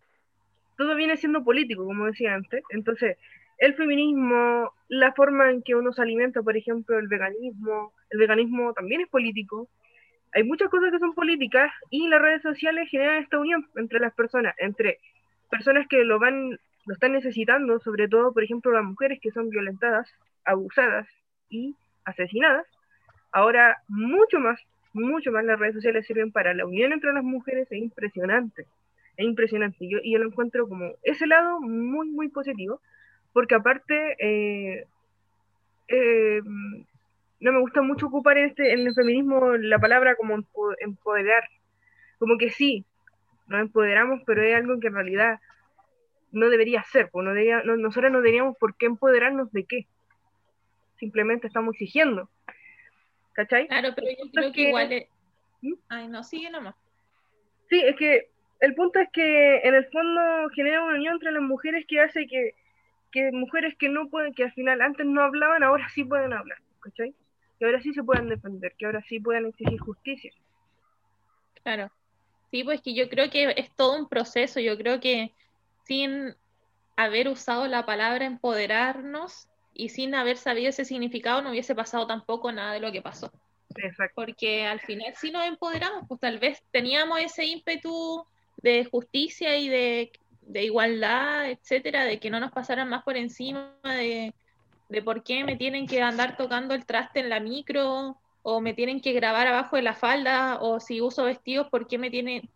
[0.77, 2.63] todo viene siendo político, como decía antes.
[2.69, 3.17] Entonces,
[3.57, 8.73] el feminismo, la forma en que uno se alimenta, por ejemplo, el veganismo, el veganismo
[8.73, 9.67] también es político.
[10.33, 14.13] Hay muchas cosas que son políticas y las redes sociales generan esta unión entre las
[14.13, 14.99] personas, entre
[15.49, 19.49] personas que lo van, lo están necesitando, sobre todo, por ejemplo, las mujeres que son
[19.49, 20.09] violentadas,
[20.45, 21.07] abusadas
[21.49, 21.75] y
[22.05, 22.65] asesinadas,
[23.31, 24.59] Ahora, mucho más,
[24.93, 28.65] mucho más las redes sociales sirven para la unión entre las mujeres, es impresionante,
[29.15, 29.87] es impresionante.
[29.87, 32.81] Yo, y yo lo encuentro como ese lado muy, muy positivo,
[33.31, 34.85] porque aparte, eh,
[35.87, 36.41] eh,
[37.41, 40.35] no me gusta mucho ocupar en, este, en el feminismo la palabra como
[40.79, 41.43] empoderar,
[42.19, 42.85] como que sí,
[43.47, 45.39] nos empoderamos, pero es algo que en realidad
[46.31, 49.87] no debería ser, pues no debería, no, nosotros no deberíamos por qué empoderarnos de qué,
[50.97, 52.29] simplemente estamos exigiendo.
[53.33, 53.67] ¿Cachai?
[53.67, 55.07] Claro, pero yo creo que, igual es...
[55.61, 55.73] ¿Mm?
[55.89, 56.75] Ay, no, sigue nomás.
[57.69, 58.29] Sí, es que
[58.59, 60.21] el punto es que en el fondo
[60.53, 62.53] genera una unión entre las mujeres que hace que,
[63.11, 66.59] que mujeres que no pueden, que al final antes no hablaban, ahora sí pueden hablar,
[66.81, 67.15] ¿cachai?
[67.61, 70.33] Que ahora sí se pueden defender, que ahora sí pueden exigir justicia.
[71.61, 71.91] Claro.
[72.49, 75.31] Sí, pues que yo creo que es todo un proceso, yo creo que
[75.85, 76.35] sin
[76.95, 82.51] haber usado la palabra empoderarnos, y sin haber sabido ese significado no hubiese pasado tampoco
[82.51, 83.31] nada de lo que pasó.
[84.15, 88.25] Porque al final si nos empoderamos, pues tal vez teníamos ese ímpetu
[88.57, 90.11] de justicia y de,
[90.53, 94.33] igualdad, etcétera, de que no nos pasaran más por encima de,
[94.91, 98.73] de por qué me tienen que andar tocando el traste en la micro, o me
[98.73, 102.49] tienen que grabar abajo de la falda, o si uso vestidos, por qué me tienen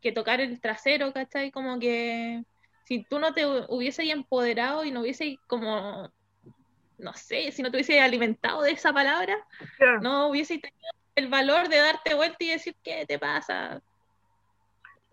[0.00, 1.50] que tocar el trasero, ¿cachai?
[1.50, 2.42] Como que
[2.84, 6.10] si tú no te hubieses empoderado y no hubieses como
[6.96, 9.36] no sé, si no te hubiese alimentado de esa palabra,
[10.00, 13.82] no hubiese tenido el valor de darte vuelta y decir, ¿qué te pasa?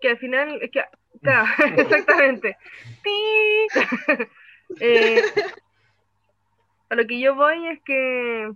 [0.00, 0.84] Que al final, que,
[1.20, 2.56] claro, exactamente.
[4.80, 5.22] eh,
[6.92, 8.52] a lo que yo voy es que,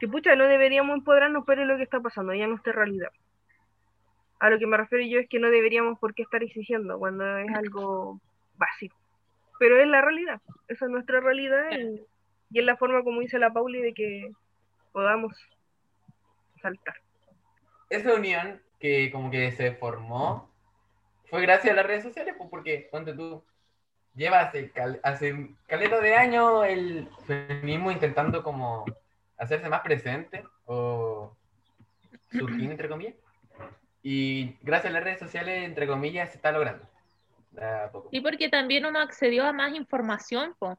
[0.00, 3.10] que pucha, no deberíamos empoderarnos, pero es lo que está pasando, ya no está realidad.
[4.40, 7.38] A lo que me refiero yo es que no deberíamos por qué estar exigiendo cuando
[7.38, 8.20] es algo
[8.56, 8.96] básico.
[9.58, 12.00] Pero es la realidad, esa es nuestra realidad y
[12.50, 14.32] y es la forma como dice la Pauli de que
[14.92, 15.32] podamos
[16.60, 16.96] saltar.
[17.88, 20.50] Esa unión que como que se formó
[21.28, 23.44] fue gracias a las redes sociales, pues porque, ponte tú,
[24.14, 28.84] lleva hace, hace caleta de años el feminismo intentando como
[29.36, 31.34] hacerse más presente o
[32.30, 33.14] surgir, entre comillas.
[34.02, 36.84] Y gracias a las redes sociales, entre comillas, se está logrando.
[38.10, 40.78] Y porque también uno accedió a más información, pues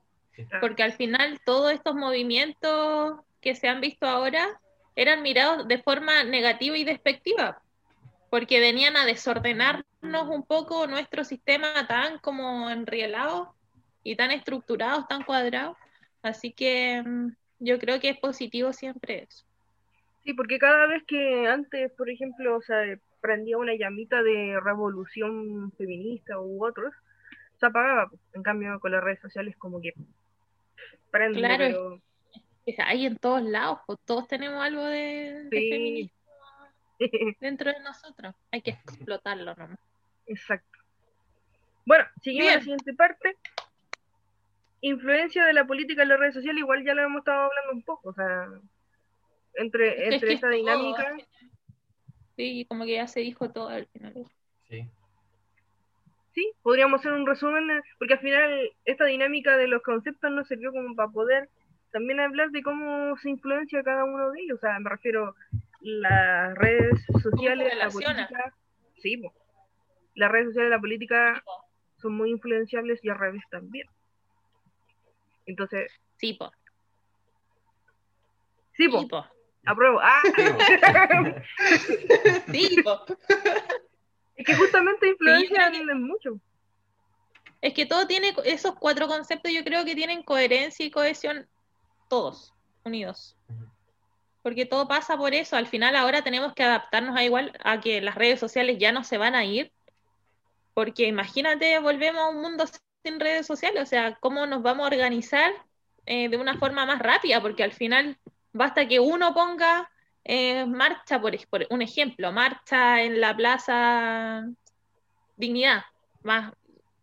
[0.59, 4.59] porque al final todos estos movimientos que se han visto ahora
[4.95, 7.61] eran mirados de forma negativa y despectiva,
[8.31, 13.53] porque venían a desordenarnos un poco nuestro sistema tan como enrielado
[14.03, 15.75] y tan estructurado, tan cuadrado.
[16.23, 19.43] Así que mm, yo creo que es positivo siempre eso.
[20.23, 25.73] Sí, porque cada vez que antes, por ejemplo, o sea, prendía una llamita de revolución
[25.73, 26.93] feminista u otros,
[27.59, 28.09] se apagaba.
[28.33, 29.93] En cambio, con las redes sociales como que
[31.33, 31.99] claro,
[32.85, 36.20] hay en todos lados, pues, todos tenemos algo de, feminismo
[37.39, 38.35] dentro de nosotros.
[38.51, 39.79] Hay que explotarlo nomás.
[40.27, 40.79] Exacto.
[41.85, 43.37] Bueno, seguimos a la siguiente parte.
[44.81, 47.83] Influencia de la política en las redes sociales, igual ya lo hemos estado hablando un
[47.83, 48.47] poco, o sea,
[49.55, 51.15] entre, entre esta dinámica.
[52.35, 54.13] sí, como que ya se dijo todo al final.
[54.69, 54.89] Sí
[56.33, 60.47] sí, podríamos hacer un resumen, eh, porque al final esta dinámica de los conceptos nos
[60.47, 61.49] sirvió como para poder
[61.91, 64.57] también hablar de cómo se influencia cada uno de ellos.
[64.57, 65.35] O sea, me refiero
[65.81, 68.53] las redes sociales, la política.
[69.01, 69.21] Sí,
[70.15, 71.43] las redes sociales y la política
[71.97, 73.87] son muy influenciables y al revés también.
[75.45, 75.91] Entonces.
[76.17, 76.51] Sí, po.
[78.73, 79.25] Sí, po.
[79.65, 79.99] Apruebo.
[80.01, 80.21] Ah.
[82.51, 83.05] Sí, po.
[84.35, 86.39] Es que justamente influencian mucho.
[87.61, 91.47] Es que todo tiene esos cuatro conceptos, yo creo que tienen coherencia y cohesión
[92.09, 92.53] todos
[92.83, 93.37] unidos.
[94.41, 95.55] Porque todo pasa por eso.
[95.55, 99.03] Al final ahora tenemos que adaptarnos a igual a que las redes sociales ya no
[99.03, 99.71] se van a ir.
[100.73, 102.65] Porque imagínate, volvemos a un mundo
[103.03, 103.83] sin redes sociales.
[103.83, 105.51] O sea, ¿cómo nos vamos a organizar
[106.05, 107.41] eh, de una forma más rápida?
[107.41, 108.17] Porque al final
[108.53, 109.89] basta que uno ponga
[110.23, 111.33] eh, marcha, por,
[111.69, 114.45] un ejemplo, marcha en la Plaza
[115.35, 115.83] Dignidad,
[116.21, 116.53] más,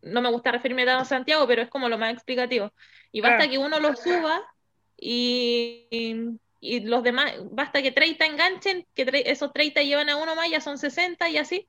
[0.01, 2.71] no me gusta referirme a Santiago, pero es como lo más explicativo.
[3.11, 4.41] Y basta que uno lo suba
[4.97, 10.49] y, y, los demás, basta que 30 enganchen, que esos 30 llevan a uno más,
[10.49, 11.67] ya son 60 y así.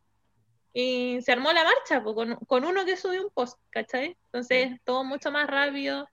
[0.73, 4.17] Y se armó la marcha con, con, uno que subió un post, ¿cachai?
[4.27, 6.09] Entonces, todo mucho más rápido,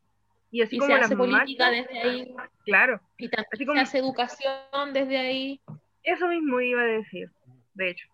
[0.52, 2.36] y así como se hace política desde ahí.
[2.66, 3.02] Claro.
[3.18, 5.62] Y también se hace educación desde ahí.
[6.04, 7.30] Eso mismo iba a decir,
[7.74, 8.08] de hecho.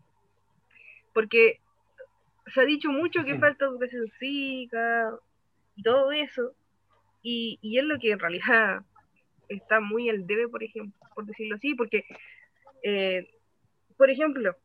[1.13, 1.59] Porque
[2.53, 5.11] se ha dicho mucho que falta educación cívica
[5.75, 6.53] y todo eso.
[7.21, 8.83] Y, y es lo que en realidad
[9.57, 10.93] está muy al debe, por ejemplo.
[11.15, 12.03] por decirlo así, porque,
[12.83, 13.27] eh,
[13.97, 14.55] por ejemplo,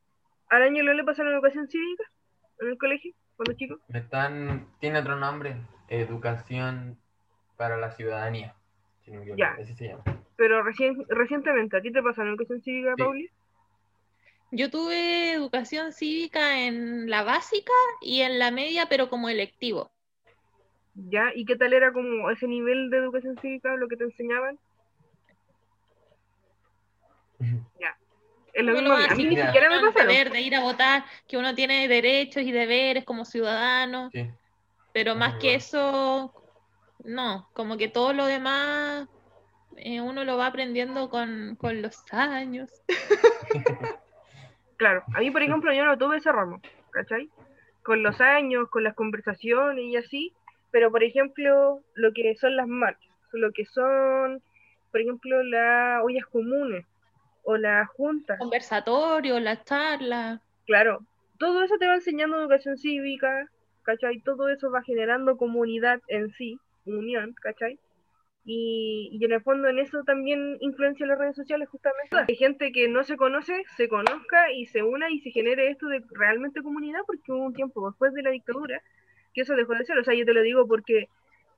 [0.49, 2.05] al año no le pasaron educación cívica
[2.61, 3.79] en el colegio, cuando chico.
[3.89, 5.57] Me están, tiene otro nombre,
[5.89, 6.99] Educación
[7.57, 8.55] para la Ciudadanía.
[9.05, 9.57] si no Ya.
[9.61, 10.05] así se llama.
[10.37, 13.03] Pero recién, recientemente, ¿a ti te pasaron educación cívica, Sí.
[13.03, 13.31] Pauli?
[14.51, 19.91] Yo tuve educación cívica en la básica y en la media, pero como electivo.
[20.95, 21.33] ¿Ya?
[21.35, 24.59] ¿Y qué tal era como ese nivel de educación cívica, lo que te enseñaban?
[28.53, 31.55] Es lo mismo, a mí ni siquiera me deber de ir a votar, que uno
[31.55, 34.29] tiene derechos y deberes como ciudadano, Sí.
[34.93, 36.35] pero más que eso,
[37.05, 39.07] no, como que todo lo demás
[39.77, 42.71] eh, uno lo va aprendiendo con, con los años.
[44.77, 46.61] Claro, a mí, por ejemplo, yo no tuve ese ramo,
[46.93, 47.29] ¿cachai?
[47.83, 50.33] Con los años, con las conversaciones y así,
[50.71, 54.41] pero, por ejemplo, lo que son las marchas, lo que son,
[54.93, 56.87] por ejemplo, las ollas comunes
[57.45, 60.41] o las juntas, Conversatorio, las charlas.
[60.67, 61.01] claro,
[61.39, 63.49] todo eso te va enseñando educación cívica,
[63.83, 64.21] ¿cachai?
[64.21, 67.79] Todo eso va generando comunidad en sí, unión, ¿cachai?
[68.45, 72.17] Y, y en el fondo en eso también influencia las redes sociales justamente.
[72.27, 75.87] Hay gente que no se conoce, se conozca y se una y se genere esto
[75.89, 78.81] de realmente comunidad porque hubo un tiempo después de la dictadura
[79.35, 79.99] que eso dejó de ser.
[79.99, 81.09] O sea, yo te lo digo porque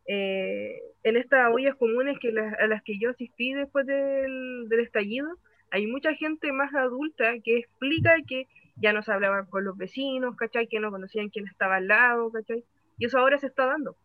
[0.07, 4.81] eh, en estas ollas comunes que las- a las que yo asistí después del, del
[4.81, 5.29] estallido,
[5.71, 8.47] hay mucha gente más adulta que explica que
[8.77, 10.67] ya no se hablaban con los vecinos, ¿cachai?
[10.67, 12.65] Que no conocían quién estaba al lado, ¿cachai?
[12.99, 13.97] Y eso ahora se está dando.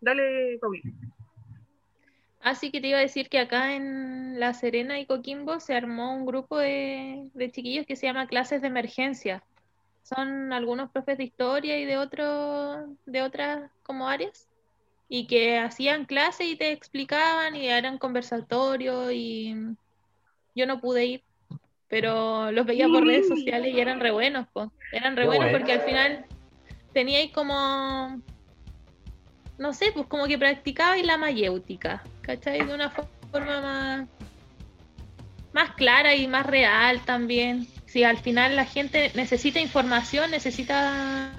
[0.00, 0.82] Dale, Pauli.
[2.40, 6.14] Así que te iba a decir que acá en La Serena y Coquimbo se armó
[6.14, 9.42] un grupo de, de chiquillos que se llama Clases de Emergencia.
[10.02, 14.48] Son algunos profes de historia y de otro, de otras como áreas,
[15.08, 19.54] y que hacían clases y te explicaban y eran conversatorios y
[20.54, 21.24] yo no pude ir,
[21.88, 24.72] pero los veía por redes sociales y eran re buenos, po.
[24.92, 25.58] Eran re Qué buenos bueno.
[25.58, 26.24] porque al final
[26.92, 28.20] teníais como
[29.58, 32.64] no sé, pues como que practicabais la mayéutica, ¿cachai?
[32.64, 34.08] De una fo- forma más,
[35.52, 37.66] más clara y más real también.
[37.84, 41.32] Si al final la gente necesita información, necesita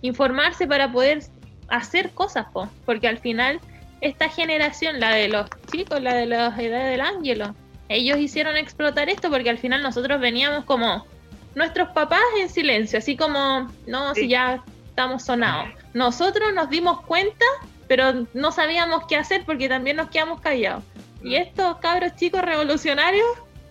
[0.00, 1.22] informarse para poder
[1.68, 2.70] hacer cosas, po.
[2.86, 3.60] porque al final
[4.00, 7.54] esta generación, la de los chicos, la de la edad del ángelo,
[7.88, 11.06] ellos hicieron explotar esto porque al final nosotros veníamos como
[11.54, 15.70] nuestros papás en silencio, así como, no, si ya estamos sonados.
[15.94, 17.44] Nosotros nos dimos cuenta,
[17.88, 20.84] pero no sabíamos qué hacer porque también nos quedamos callados.
[21.22, 23.26] Y estos cabros chicos revolucionarios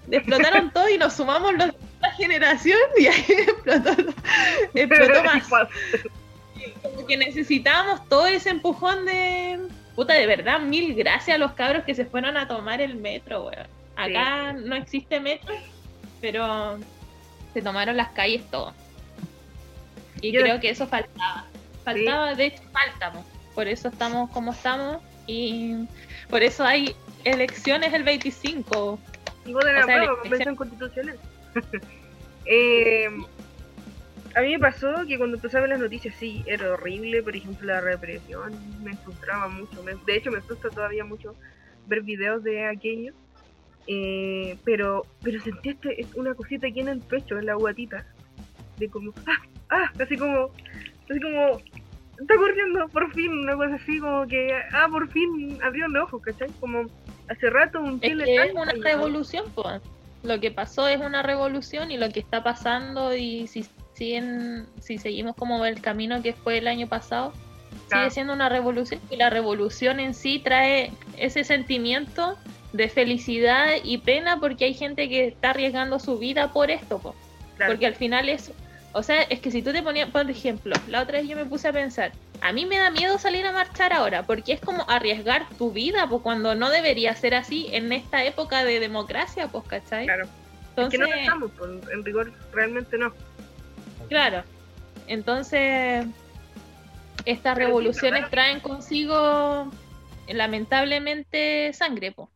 [0.09, 3.91] explotaron todo y nos sumamos los de la generación y ahí explotó,
[4.73, 5.47] explotó más.
[6.81, 9.59] Como que necesitábamos todo ese empujón de...
[9.95, 13.45] Puta, de verdad, mil gracias a los cabros que se fueron a tomar el metro,
[13.45, 13.67] weón.
[13.95, 15.53] Acá no existe metro,
[16.21, 16.77] pero
[17.53, 18.73] se tomaron las calles todo.
[20.21, 21.47] Y Yo- creo que eso faltaba.
[21.83, 23.25] Faltaba, de hecho, faltamos.
[23.53, 25.75] Por eso estamos como estamos y
[26.29, 26.93] por eso hay
[27.23, 28.99] elecciones el 25.
[29.45, 31.19] Y voten O a sea, prueba, le- convención constitucional.
[32.47, 33.07] Eh,
[34.35, 37.23] a mí me pasó que cuando ver las noticias, sí, era horrible.
[37.23, 39.81] Por ejemplo, la represión me frustraba mucho.
[39.81, 41.35] me- de hecho, me frustra todavía mucho
[41.87, 43.13] ver videos de aquello.
[43.87, 48.05] Eh, pero pero sentí este, una cosita aquí en el pecho, en la guatita.
[48.77, 50.49] De como, ah, ah, así como,
[51.09, 51.61] así como,
[52.19, 56.21] está corriendo, por fin, una cosa así como que, ah, por fin abrió los ojos,
[56.23, 56.49] ¿cachai?
[56.59, 56.85] Como
[57.29, 59.81] hace rato un Es tele que es una revolución, pues.
[60.23, 64.97] Lo que pasó es una revolución y lo que está pasando y si siguen, si
[64.97, 67.31] seguimos como el camino que fue el año pasado,
[67.87, 68.05] Claro.
[68.05, 72.37] sigue siendo una revolución y la revolución en sí trae ese sentimiento
[72.75, 77.15] de felicidad y pena porque hay gente que está arriesgando su vida por esto, po.
[77.55, 77.71] Claro.
[77.71, 78.51] porque al final es,
[78.91, 81.45] o sea, es que si tú te ponías, por ejemplo, la otra vez yo me
[81.45, 82.11] puse a pensar,
[82.41, 86.05] a mí me da miedo salir a marchar ahora, porque es como arriesgar tu vida,
[86.09, 90.05] pues cuando no debería ser así en esta época de democracia, pues, ¿cachai?
[90.05, 90.27] Claro.
[90.69, 93.13] Entonces, que no estamos, pues, en rigor realmente no.
[94.09, 94.43] claro,
[95.07, 96.05] entonces
[97.23, 99.71] estas Pero sí, revoluciones traen consigo
[100.27, 102.27] lamentablemente sangre, pues.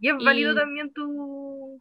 [0.00, 1.80] Y es válido también tu,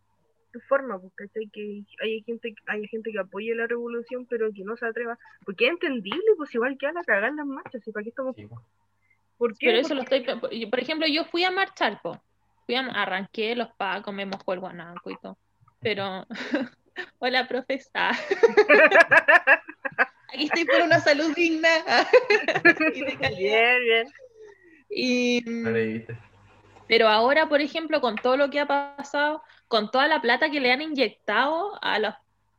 [0.52, 1.50] tu forma, pues, ¿cachai?
[1.50, 5.18] Que hay gente, hay gente que apoya la revolución, pero que no se atreva.
[5.46, 8.36] Porque es entendible, pues igual que van a cagar las marchas, ¿y para qué estamos?
[8.36, 8.62] Sí, po.
[9.38, 9.68] ¿Por qué?
[9.68, 12.22] Pero eso lo Porque- estoy, por- por ejemplo, yo fui a marchar, po.
[12.66, 15.38] Fui a, arranqué los pacos, me mojó el guanaco y todo.
[15.82, 16.26] Pero,
[17.20, 18.12] hola, profesa.
[20.34, 21.70] Aquí estoy por una salud digna
[22.96, 23.80] y de calidad.
[23.80, 24.08] bien, bien.
[24.90, 26.18] Y, viste.
[26.94, 30.60] Pero ahora, por ejemplo, con todo lo que ha pasado, con toda la plata que
[30.60, 32.14] le han inyectado a los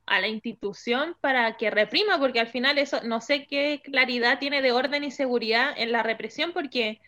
[0.07, 4.61] a la institución para que reprima, porque al final eso no sé qué claridad tiene
[4.61, 7.01] de orden y seguridad en la represión, porque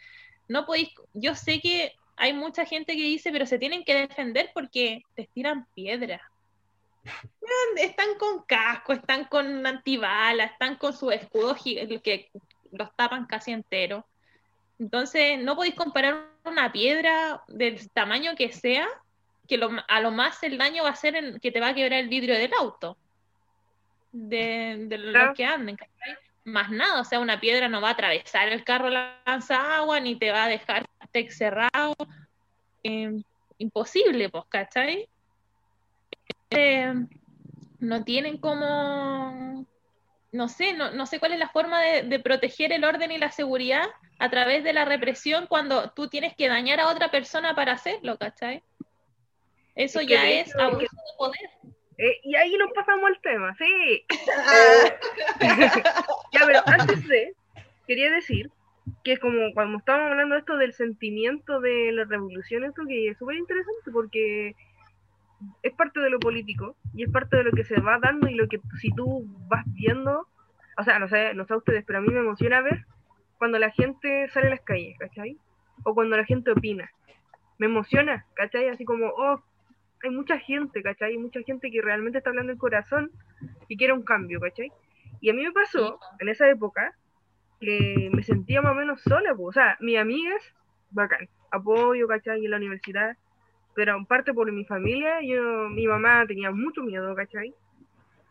[0.47, 4.53] no podéis, yo sé que hay mucha gente que dice, pero se tienen que defender
[4.55, 6.21] porque les tiran piedras.
[7.77, 11.57] Están con casco, están con antibalas, están con su escudo
[12.05, 12.31] que
[12.71, 14.07] los tapan casi entero.
[14.79, 18.87] Entonces, no podéis comparar una piedra del tamaño que sea
[19.49, 22.01] que a lo más el daño va a ser en, que te va a quebrar
[22.01, 22.97] el vidrio del auto,
[24.13, 25.77] de, de los que anden,
[26.45, 30.17] Más nada, o sea, una piedra no va a atravesar el carro lanza agua, ni
[30.17, 30.87] te va a dejar
[31.31, 31.97] cerrado.
[32.83, 33.23] Eh,
[33.59, 35.09] imposible, pues, ¿cachai?
[36.51, 36.95] Eh,
[37.81, 39.67] no tienen como,
[40.37, 43.19] no sé, no, no, sé cuál es la forma de, de proteger el orden y
[43.19, 43.87] la seguridad
[44.19, 48.17] a través de la represión cuando tú tienes que dañar a otra persona para hacerlo,
[48.19, 48.63] ¿cachai?
[49.75, 51.51] Eso ya es abuso de poder.
[51.99, 54.07] Eh, y ahí nos pasamos al tema, sí.
[56.33, 57.35] ya, pero antes de,
[57.87, 58.51] quería decir
[59.03, 63.09] que es como cuando estábamos hablando de esto del sentimiento de la revolución, esto que
[63.09, 64.55] es súper interesante porque
[65.63, 68.35] es parte de lo político y es parte de lo que se va dando y
[68.35, 70.27] lo que si tú vas viendo,
[70.79, 72.87] o sea, no sé, no sé a ustedes, pero a mí me emociona ver
[73.39, 75.39] cuando la gente sale a las calles, ¿cachai?
[75.85, 76.91] O cuando la gente opina.
[77.59, 78.69] Me emociona, ¿cachai?
[78.69, 79.43] Así como, oh,
[80.03, 81.13] hay mucha gente, ¿cachai?
[81.13, 83.11] Hay mucha gente que realmente está hablando el corazón
[83.69, 84.73] y quiere un cambio, ¿cachai?
[85.21, 86.95] Y a mí me pasó en esa época
[87.61, 89.49] que me sentía más o menos sola, pues.
[89.49, 90.43] o sea, mis amigas,
[90.91, 92.45] bacán, apoyo, ¿cachai?
[92.45, 93.17] En la universidad,
[93.77, 97.55] pero en parte por mi familia, yo, mi mamá tenía mucho miedo, ¿cachai?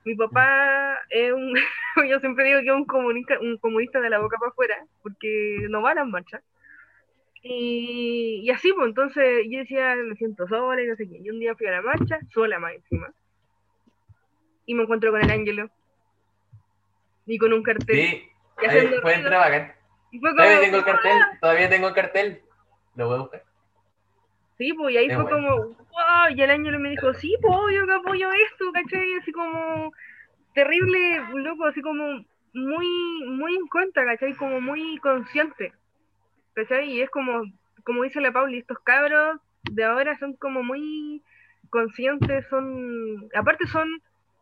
[0.03, 1.53] Mi papá es un,
[2.09, 5.67] yo siempre digo que es un comunista, un comunista de la boca para afuera, porque
[5.69, 6.41] no va a las marchas.
[7.43, 11.19] Y, así, pues entonces yo decía, me siento sola y no sé qué.
[11.19, 13.13] Y un día fui a la marcha, sola más encima.
[14.65, 15.69] Y me encuentro con el ángelo.
[17.27, 17.95] Y con un cartel.
[17.95, 18.29] Sí,
[18.99, 19.75] fue entrar bacán.
[20.35, 22.41] todavía tengo el cartel, todavía tengo el cartel.
[22.95, 23.44] Lo voy a buscar.
[24.57, 27.85] Sí, pues y ahí fue como, wow, y el ángelo me dijo, sí, pues yo
[27.85, 29.13] que apoyo esto, ¿cachai?
[29.21, 29.91] Así como
[30.53, 32.87] terrible, loco, así como muy,
[33.27, 34.33] muy en cuenta, ¿cachai?
[34.35, 35.73] Como muy consciente.
[36.55, 36.91] ¿cachai?
[36.91, 37.43] Y es como,
[37.83, 39.39] como dice la Pauli, estos cabros
[39.71, 41.21] de ahora son como muy
[41.69, 43.87] conscientes, son, aparte son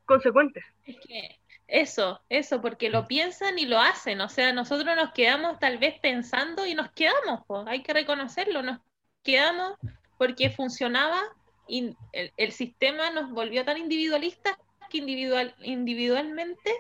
[0.06, 0.64] consecuentes.
[0.86, 5.60] Es que eso, eso, porque lo piensan y lo hacen, o sea, nosotros nos quedamos
[5.60, 8.80] tal vez pensando y nos quedamos, pues, hay que reconocerlo, nos
[9.24, 9.78] quedamos
[10.18, 11.22] porque funcionaba
[11.68, 14.56] y el, sistema nos volvió tan individualistas
[14.90, 16.72] que individual, individualmente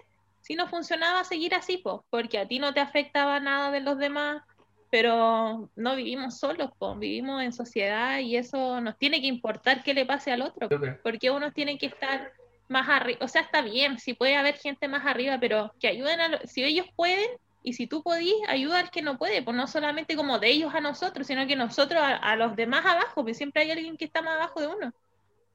[0.41, 4.43] si no funcionaba seguir así, porque a ti no te afectaba nada de los demás,
[4.91, 10.05] pero no vivimos solos, vivimos en sociedad y eso nos tiene que importar qué le
[10.05, 10.67] pase al otro,
[11.01, 12.31] porque unos tienen que estar
[12.67, 16.19] más arriba, o sea, está bien, si puede haber gente más arriba, pero que ayuden
[16.19, 17.29] a, si ellos pueden
[17.64, 20.76] y si tú podís, ayuda al que no puede, pues no solamente como de ellos
[20.76, 24.22] a nosotros, sino que nosotros a, los demás abajo, porque siempre hay alguien que está
[24.22, 24.93] más abajo de uno,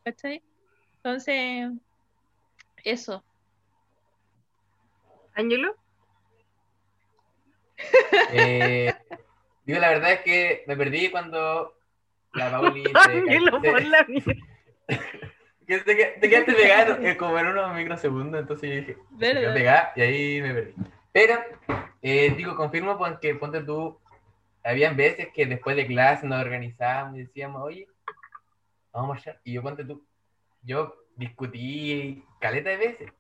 [0.05, 0.43] ¿cachai?
[0.97, 1.71] Entonces,
[2.83, 3.23] eso.
[5.35, 5.77] ¿Ángelo?
[8.33, 8.93] Eh,
[9.69, 11.77] Digo, la verdad es que me perdí cuando
[12.33, 12.85] la Pauli
[15.69, 19.63] se, te, te quedaste pegado como en unos microsegundos, entonces yo dije, te
[19.97, 20.75] y ahí me perdí.
[21.19, 21.35] Pero,
[22.01, 23.99] eh, digo, confirmo porque ponte tú,
[24.63, 27.89] habían veces que después de clase nos organizábamos y decíamos, oye,
[28.93, 29.41] vamos a marchar.
[29.43, 30.07] Y yo ponte tú,
[30.63, 33.13] yo discutí caleta de veces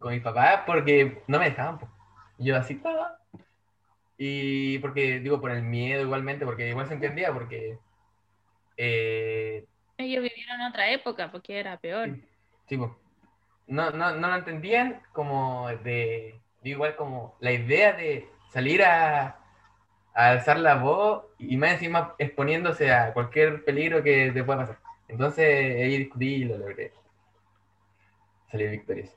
[0.00, 1.78] con mi papá porque no me dejaban.
[2.38, 3.20] yo así, papá,
[4.18, 7.78] y porque, digo, por el miedo igualmente, porque igual se entendía, porque...
[8.76, 9.64] Eh,
[9.96, 12.18] Ellos vivieron otra época, porque era peor.
[12.68, 12.90] Sí, pues.
[13.68, 16.40] No, no, no lo entendían como de,
[16.70, 19.38] igual como la idea de salir a,
[20.14, 24.78] a, alzar la voz y más encima exponiéndose a cualquier peligro que te pueda pasar.
[25.08, 26.92] Entonces ahí discutí y lo logré.
[28.50, 29.16] Salir victorioso.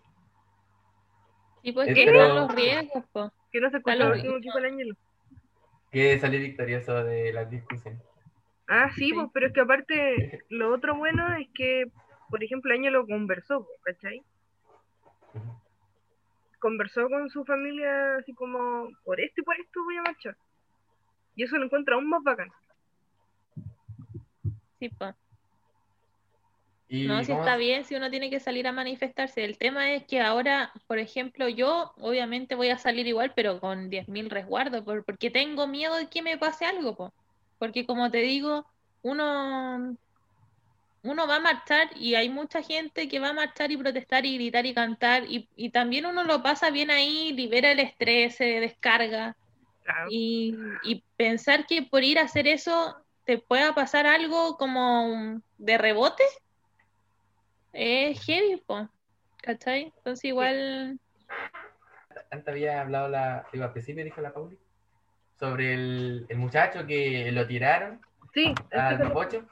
[1.61, 2.33] ¿Y por qué Pero...
[2.33, 3.03] los riesgos?
[3.11, 3.31] Po?
[3.51, 4.95] Que no se cuenta el último equipo del año.
[5.91, 8.01] Que salir victorioso de las discusiones.
[8.67, 11.85] Ah, sí, pues, pero es que aparte, lo otro bueno es que,
[12.29, 14.21] por ejemplo, el año lo conversó, ¿cachai?
[16.59, 20.35] Conversó con su familia así como, por esto y por esto voy a marchar.
[21.35, 22.49] Y eso lo encuentra aún más bacán.
[24.79, 25.15] Sí, pues
[26.89, 29.43] no, si está bien, si uno tiene que salir a manifestarse.
[29.43, 33.89] El tema es que ahora, por ejemplo, yo obviamente voy a salir igual, pero con
[33.89, 36.95] 10.000 resguardos, porque tengo miedo de que me pase algo.
[36.95, 37.13] Po.
[37.59, 38.65] Porque como te digo,
[39.01, 39.97] uno,
[41.03, 44.35] uno va a marchar y hay mucha gente que va a marchar y protestar y
[44.35, 48.59] gritar y cantar y, y también uno lo pasa bien ahí, libera el estrés, se
[48.59, 49.35] descarga.
[49.83, 50.07] Claro.
[50.11, 55.77] Y, y pensar que por ir a hacer eso te pueda pasar algo como de
[55.77, 56.23] rebote
[57.73, 58.89] es heavy, po,
[59.41, 59.93] ¿cachai?
[59.97, 60.99] Entonces igual,
[62.31, 64.57] Antes había hablado la, digo, al principio dijo la Pauli,
[65.39, 68.01] sobre el, el muchacho que lo tiraron
[68.33, 69.45] Sí, al pocho.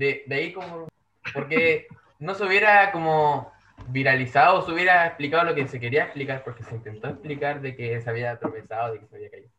[0.00, 0.88] De, de ahí como,
[1.34, 1.86] porque
[2.18, 3.52] no se hubiera como
[3.88, 8.00] viralizado, se hubiera explicado lo que se quería explicar, porque se intentó explicar de que
[8.00, 9.50] se había tropezado, de que se había caído.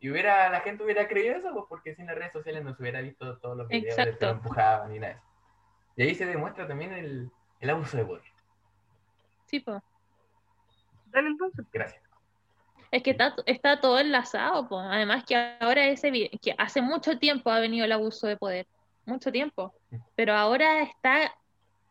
[0.00, 2.82] Y hubiera, la gente hubiera creído eso, pues porque sin las redes sociales no se
[2.82, 4.26] hubiera visto todos los videos de que Exacto.
[4.26, 5.26] lo empujaban ni nada de eso.
[5.96, 8.22] Y ahí se demuestra también el, el abuso de poder.
[9.46, 9.82] sí, po.
[11.06, 11.66] Dale entonces.
[11.72, 12.02] Gracias.
[12.90, 14.78] Es que está, está todo enlazado, po.
[14.78, 18.66] Además que ahora es evi- que hace mucho tiempo ha venido el abuso de poder,
[19.08, 19.74] mucho tiempo,
[20.14, 21.34] pero ahora está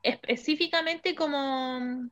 [0.04, 2.10] específicamente como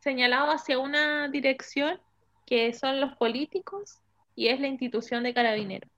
[0.00, 2.00] señalado hacia una dirección
[2.46, 3.98] que son los políticos
[4.34, 5.90] y es la institución de carabineros.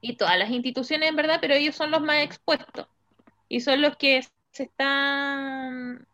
[0.00, 2.86] Y todas las instituciones en verdad, pero ellos son los más expuestos
[3.48, 6.06] y son los que se están,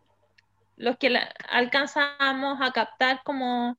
[0.76, 3.76] los que la- alcanzamos a captar como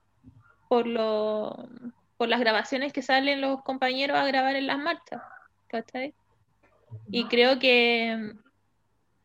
[0.67, 1.69] por lo,
[2.17, 5.21] por las grabaciones que salen los compañeros a grabar en las marchas,
[5.67, 6.13] ¿cachai?
[7.11, 8.33] Y creo que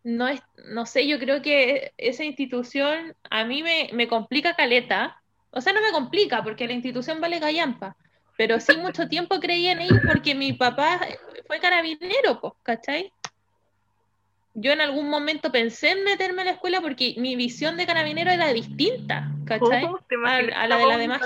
[0.04, 5.20] no es, no sé, yo creo que esa institución a mí me, me complica caleta,
[5.50, 7.96] o sea, no me complica porque la institución vale gallampa,
[8.36, 11.00] pero sí mucho tiempo creí en ellos porque mi papá
[11.46, 13.12] fue carabinero, pues, ¿cachai?
[14.54, 18.30] Yo en algún momento pensé en meterme a la escuela porque mi visión de carabinero
[18.30, 19.84] era distinta, ¿cachai?
[19.84, 21.22] Oh, ¿te imaginas a la de la demás?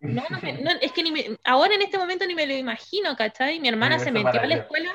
[0.00, 2.54] No, no, me- no, es que ni me- ahora en este momento ni me lo
[2.54, 3.60] imagino, ¿cachai?
[3.60, 4.94] Mi hermana se metió a la escuela,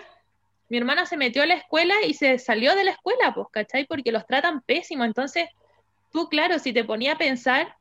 [0.70, 3.86] mi hermana se metió a la escuela y se salió de la escuela, pues, ¿cachai?
[3.86, 5.04] Porque los tratan pésimo.
[5.04, 5.48] Entonces,
[6.12, 7.76] tú, claro, si te ponía a pensar,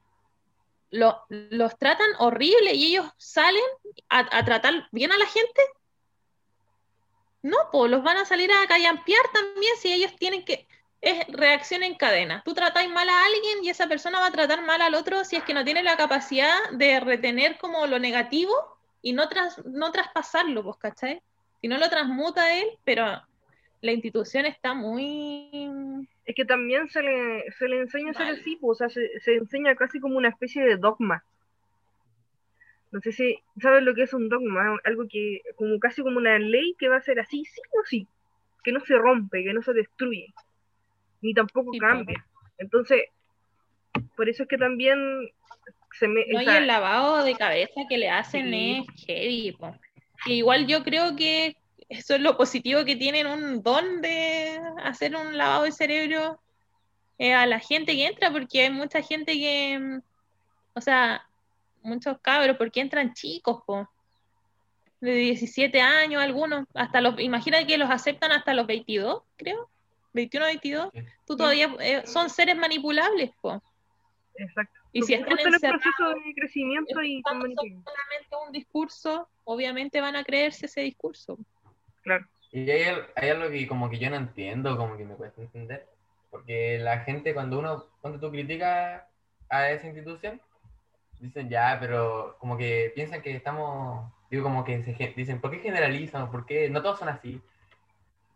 [0.91, 3.63] lo- los tratan horrible y ellos salen
[4.11, 5.63] a, a tratar bien a la gente.
[7.43, 10.67] No, pues los van a salir a callampear también si ellos tienen que.
[11.05, 12.41] Es reacción en cadena.
[12.47, 15.37] Tú tratáis mal a alguien y esa persona va a tratar mal al otro si
[15.37, 18.55] es que no tiene la capacidad de retener como lo negativo
[19.03, 21.21] y no, tras, no traspasarlo, pues, ¿cachai?
[21.61, 23.05] Si no lo transmuta él, pero
[23.83, 26.09] la institución está muy...
[26.25, 29.21] Es que también se le, se le enseña a ser así, pues, o sea, se,
[29.21, 31.23] se enseña casi como una especie de dogma.
[32.93, 36.39] No sé si sabes lo que es un dogma, algo que, como casi como una
[36.39, 38.09] ley que va a ser así, sí o sí,
[38.63, 40.33] que no se rompe, que no se destruye,
[41.25, 42.25] ni tampoco Sí, cambia.
[42.59, 43.03] Entonces,
[44.15, 44.99] por eso es que también
[45.99, 46.25] se me...
[46.27, 48.87] No, y el lavado de cabeza que le hacen Sí.
[48.95, 49.75] es heavy, po.
[50.27, 51.57] Igual yo creo que
[51.89, 56.39] eso es lo positivo que tienen un don de hacer un lavado de cerebro
[57.19, 60.01] eh, a la gente que entra, porque hay mucha gente que, mm,
[60.75, 61.27] o sea,
[61.83, 63.89] muchos cabros, porque entran chicos, po,
[65.01, 69.71] de 17 años algunos, hasta los, imagina que los aceptan hasta los 22, creo,
[70.15, 71.01] 21, 22, Sí.
[71.27, 73.63] tú todavía, eh, son seres manipulables, po.
[74.37, 74.73] exacto.
[74.93, 80.23] Y si están en el proceso de crecimiento y solamente un discurso, obviamente van a
[80.23, 81.37] creerse ese discurso.
[82.03, 82.27] Claro.
[82.53, 85.89] Y hay, hay algo que como que yo no entiendo, como que me cuesta entender.
[86.31, 89.03] Porque la gente cuando uno, cuando tú criticas
[89.49, 90.41] a esa institución,
[91.19, 95.59] dicen ya, pero como que piensan que estamos, digo como que se, dicen, ¿por qué
[95.59, 96.31] generalizan?
[96.31, 96.69] ¿Por qué?
[96.71, 97.41] No todos son así.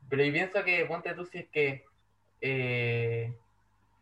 [0.08, 1.84] Pero yo pienso que, ponte tú si es que
[2.40, 3.32] eh,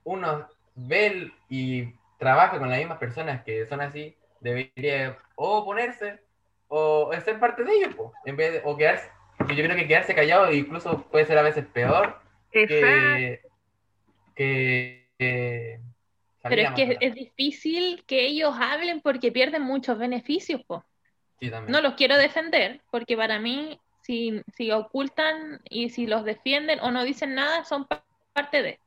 [0.05, 6.21] uno ve y trabaja con las mismas personas que son así, debería o oponerse
[6.69, 9.09] o ser parte de ellos, po, en vez de, o quedarse,
[9.41, 13.41] yo creo que quedarse callado incluso puede ser a veces peor que,
[14.35, 15.81] que, que
[16.43, 20.85] salir Pero es que es difícil que ellos hablen porque pierden muchos beneficios, po.
[21.39, 21.51] Sí.
[21.69, 26.91] No los quiero defender, porque para mí, si, si ocultan y si los defienden o
[26.91, 28.79] no dicen nada, son pa- parte de.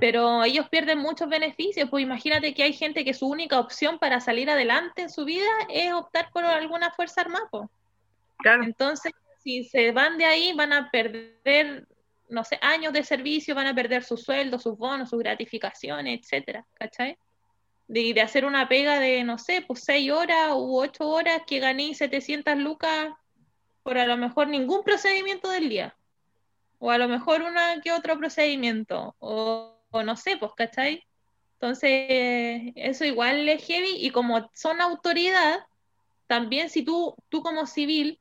[0.00, 4.20] Pero ellos pierden muchos beneficios, pues imagínate que hay gente que su única opción para
[4.20, 7.70] salir adelante en su vida es optar por alguna fuerza armada, po.
[8.38, 8.64] Claro.
[8.64, 11.86] Entonces, si se van de ahí, van a perder,
[12.28, 16.66] no sé, años de servicio, van a perder su sueldo, sus bonos, sus gratificaciones, etcétera,
[16.74, 17.16] ¿cachai?
[17.86, 21.60] De, de hacer una pega de, no sé, pues seis horas u ocho horas que
[21.60, 23.10] gané 700 lucas
[23.86, 25.96] por a lo mejor ningún procedimiento del día.
[26.80, 29.14] O a lo mejor una que otro procedimiento.
[29.20, 31.04] O, o no sé, pues, ¿cachai?
[31.54, 35.60] Entonces, eso igual es heavy y como son autoridad,
[36.26, 38.18] también si tú, tú como civil,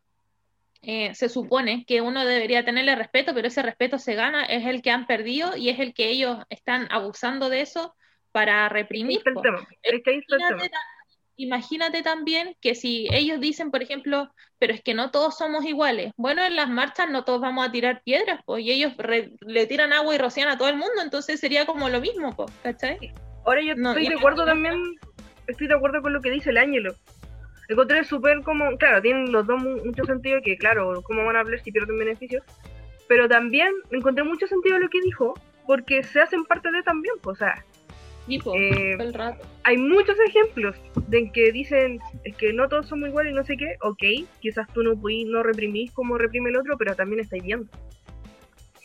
[0.83, 4.83] eh, se supone que uno debería tenerle respeto, pero ese respeto se gana, es el
[4.83, 7.95] que han perdido y es el que ellos están abusando de eso
[8.31, 9.19] para reprimir.
[9.25, 9.41] El po.
[9.41, 10.69] tema, es que el tema.
[11.37, 15.37] Imagínate, ta- imagínate también que si ellos dicen, por ejemplo, pero es que no todos
[15.37, 16.11] somos iguales.
[16.17, 19.67] Bueno, en las marchas no todos vamos a tirar piedras, pues, y ellos re- le
[19.67, 22.97] tiran agua y rocian a todo el mundo, entonces sería como lo mismo, pues, ¿cachai?
[23.45, 24.75] Ahora yo No, estoy de acuerdo también,
[25.47, 26.95] estoy de acuerdo con lo que dice el Ángelo.
[27.67, 31.39] Encontré súper como, claro, tienen los dos mu- mucho sentido que, claro, cómo van a
[31.39, 32.43] hablar si pierden beneficios,
[33.07, 37.35] pero también encontré mucho sentido lo que dijo, porque se hacen parte de también, pues,
[37.37, 37.65] o sea,
[38.27, 39.43] Y, po, Eh, el rato.
[39.63, 40.75] hay muchos ejemplos
[41.07, 44.67] de que dicen es que no todos somos iguales y no sé qué, ok, quizás
[44.73, 47.67] tú no podís, no reprimís como reprime el otro, pero también estáis viendo.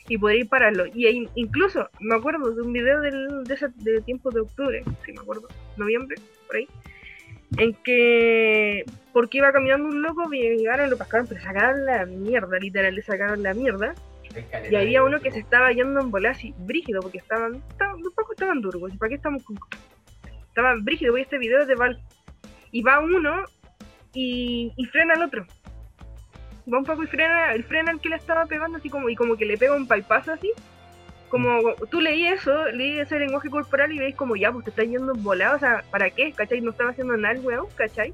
[0.09, 0.87] Y podréis pararlo.
[0.93, 5.21] Y hay- incluso, me acuerdo de un video del, de, ese, de octubre, si me
[5.21, 6.17] acuerdo, noviembre,
[6.47, 6.67] por ahí,
[7.57, 12.95] en que, porque iba caminando un loco, llegaron, lo pescaron, pero sacaron la mierda, literal,
[12.95, 13.95] le sacaron la mierda.
[14.71, 18.13] Y había uno que se estaba yendo en bola así, brígido, porque estaban, estaban los
[18.15, 19.59] pocos estaban duros, ¿para qué estamos con
[20.49, 22.01] Estaban brígido, voy a este video de Val.
[22.73, 23.45] Y va uno
[24.13, 25.47] y, y frena al otro.
[26.73, 29.17] Va un poco y frena, el frena al que le estaba pegando así como, y
[29.17, 30.53] como que le pega un bypass así.
[31.29, 34.87] Como tú leí eso, leí ese lenguaje corporal y veis como ya, pues te estás
[34.87, 36.33] yendo en volado, o sea, ¿para qué?
[36.33, 36.61] ¿Cachai?
[36.61, 38.13] No estaba haciendo nada el weón, ¿cachai?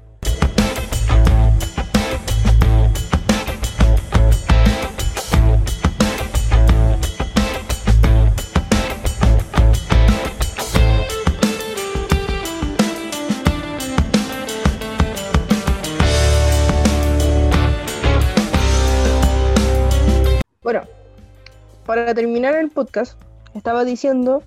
[21.87, 23.19] Para terminar el podcast,
[23.55, 24.43] estaba diciendo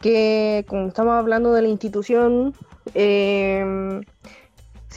[0.00, 2.54] que, como estamos hablando de la institución,
[2.94, 3.00] si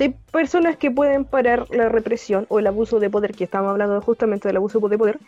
[0.04, 4.02] hay personas que pueden parar la represión o el abuso de poder, que estamos hablando
[4.02, 5.20] justamente del abuso de poder,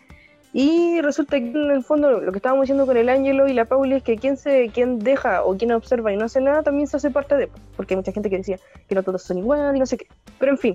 [0.52, 3.66] y resulta que en el fondo lo que estábamos diciendo con el Ángelo y la
[3.66, 6.86] Pauli es que quien, se, quien deja o quien observa y no hace nada también
[6.86, 9.76] se hace parte de, porque hay mucha gente que decía que no todos son iguales
[9.76, 10.06] y no sé qué.
[10.38, 10.74] Pero en fin,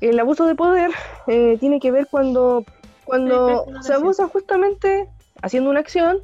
[0.00, 0.90] el abuso de poder
[1.28, 2.64] eh, tiene que ver cuando
[3.06, 5.08] cuando se abusa justamente
[5.40, 6.18] haciendo una acción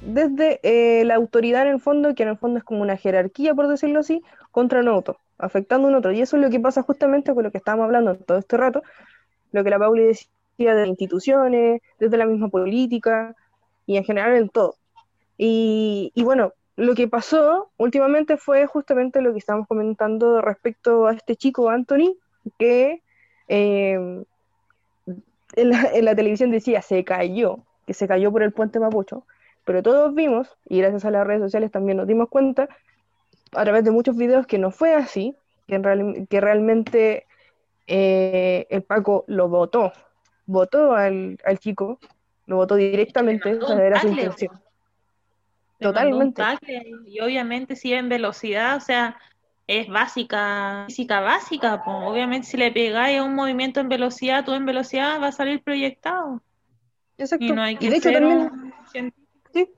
[0.00, 3.54] desde eh, la autoridad en el fondo, que en el fondo es como una jerarquía,
[3.54, 6.12] por decirlo así, contra un otro, afectando a un otro.
[6.12, 8.82] Y eso es lo que pasa justamente con lo que estábamos hablando todo este rato,
[9.52, 13.34] lo que la Pauli decía de instituciones, desde la misma política
[13.84, 14.76] y en general en todo.
[15.36, 21.14] Y, y bueno, lo que pasó últimamente fue justamente lo que estábamos comentando respecto a
[21.14, 22.14] este chico Anthony,
[22.58, 23.02] que
[23.48, 24.24] eh,
[25.56, 29.26] en la, en la televisión decía se cayó, que se cayó por el puente Mapocho,
[29.64, 32.68] pero todos vimos, y gracias a las redes sociales también nos dimos cuenta,
[33.52, 35.34] a través de muchos videos, que no fue así,
[35.66, 37.26] que, en real- que realmente
[37.86, 39.92] eh, el Paco lo votó,
[40.46, 41.98] votó al, al chico,
[42.46, 44.60] lo votó directamente, esa un era su intención.
[45.78, 46.42] Totalmente.
[47.06, 49.16] y obviamente si en velocidad, o sea,
[49.66, 54.52] es básica, física básica, pues obviamente si le pegáis a un movimiento en velocidad, tú
[54.52, 56.42] en velocidad va a salir proyectado.
[57.18, 57.44] Exacto.
[57.44, 59.14] Y no hay que Y de hecho ser también,
[59.52, 59.68] Sí.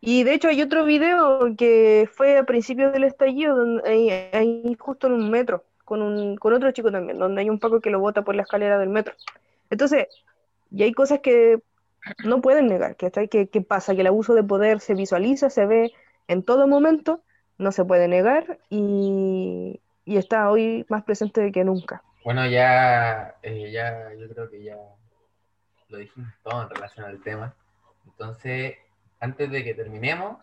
[0.00, 4.76] y de hecho hay otro video que fue a principios del estallido, donde ahí, ahí
[4.78, 7.90] justo en un metro, con un, con otro chico también, donde hay un Paco que
[7.90, 9.14] lo bota por la escalera del metro.
[9.70, 10.06] Entonces,
[10.70, 11.60] y hay cosas que
[12.24, 15.66] no pueden negar, que, que, que pasa, que el abuso de poder se visualiza, se
[15.66, 15.92] ve
[16.28, 17.22] en todo momento,
[17.58, 22.02] no se puede negar y, y está hoy más presente que nunca.
[22.24, 24.76] Bueno, ya, eh, ya, yo creo que ya
[25.88, 27.54] lo dijimos todo en relación al tema.
[28.04, 28.76] Entonces,
[29.20, 30.38] antes de que terminemos,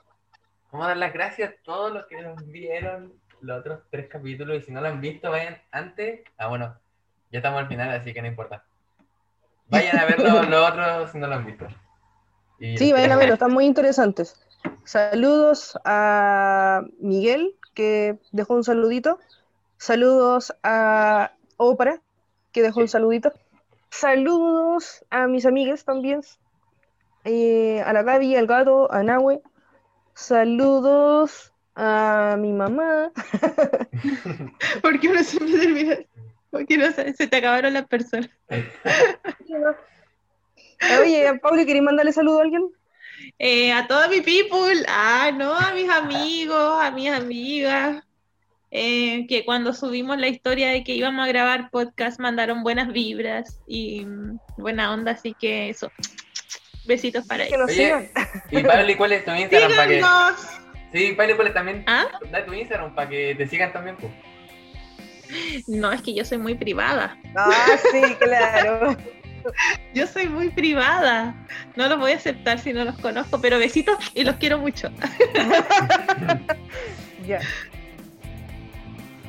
[0.72, 4.58] vamos a dar las gracias a todos los que nos vieron los otros tres capítulos
[4.58, 6.22] y si no lo han visto, vayan antes.
[6.38, 6.76] Ah, bueno,
[7.32, 8.64] ya estamos al final, así que no importa.
[9.68, 11.68] Vayan a ver los, los otros si no lo han visto.
[12.60, 14.40] Y Sí, vayan a verlo, están muy interesantes.
[14.84, 19.20] Saludos a Miguel, que dejó un saludito.
[19.78, 22.02] Saludos a Oprah,
[22.52, 23.34] que dejó un saludito.
[23.90, 26.22] Saludos a mis amigas también.
[27.26, 29.42] Eh, a la Gaby, al gato, a Nahue.
[30.14, 33.12] Saludos a mi mamá.
[34.82, 35.98] ¿Por qué no se me termina?
[36.50, 38.30] ¿Por qué no se, se te acabaron las personas?
[41.02, 42.70] Oye, Pablo, ¿queréis mandarle saludo a alguien?
[43.40, 48.04] Eh, a toda mi people, ah, no, a mis amigos, a mis amigas,
[48.72, 53.60] eh, que cuando subimos la historia de que íbamos a grabar podcast mandaron buenas vibras
[53.68, 55.92] y mm, buena onda, así que eso.
[56.86, 57.70] Besitos para Que ellos.
[57.70, 58.10] Oye, sigan.
[58.52, 59.72] y Pablo, ¿y cuál es tu Instagram?
[59.76, 60.04] Para que...
[60.92, 61.84] Sí, Pablo, ¿cuál es también?
[61.88, 62.08] ¿Ah?
[62.32, 64.12] Da tu Instagram para que te sigan también, pues.
[65.68, 67.18] No, es que yo soy muy privada.
[67.36, 68.96] Ah, sí, claro.
[69.94, 71.36] Yo soy muy privada.
[71.76, 74.90] No los voy a aceptar si no los conozco, pero besitos y los quiero mucho.
[77.26, 77.40] Ya.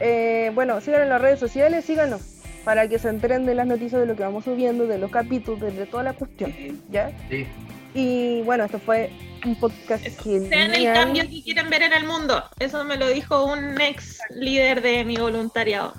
[0.01, 2.23] Eh, bueno, sigan en las redes sociales, síganos,
[2.65, 5.61] para que se enteren de las noticias de lo que vamos subiendo, de los capítulos,
[5.61, 6.53] de, de toda la cuestión,
[6.91, 7.13] ¿ya?
[7.31, 7.47] Sí.
[7.95, 9.13] Y bueno, esto fue
[9.45, 10.95] un podcast Sean el genial.
[10.95, 12.43] cambio que quieren ver en el mundo.
[12.59, 15.95] Eso me lo dijo un ex líder de mi voluntariado.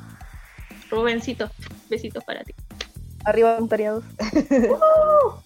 [0.90, 1.50] Rubencito,
[1.90, 2.54] besitos para ti.
[3.26, 4.04] Arriba voluntariados.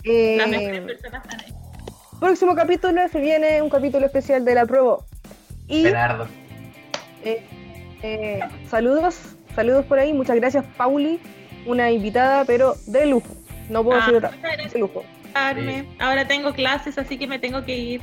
[0.04, 1.54] Eh, están ahí.
[2.20, 4.98] próximo capítulo se viene un capítulo especial de la prueba.
[5.68, 6.28] Y Bernardo.
[7.24, 7.44] eh,
[8.02, 10.14] eh, saludos, saludos por ahí.
[10.14, 11.20] Muchas gracias, Pauli,
[11.66, 13.28] una invitada, pero de lujo.
[13.70, 15.04] No puedo Ah, decir otra, muchas gracias de lujo.
[16.00, 18.02] Ahora tengo clases, así que me tengo que ir.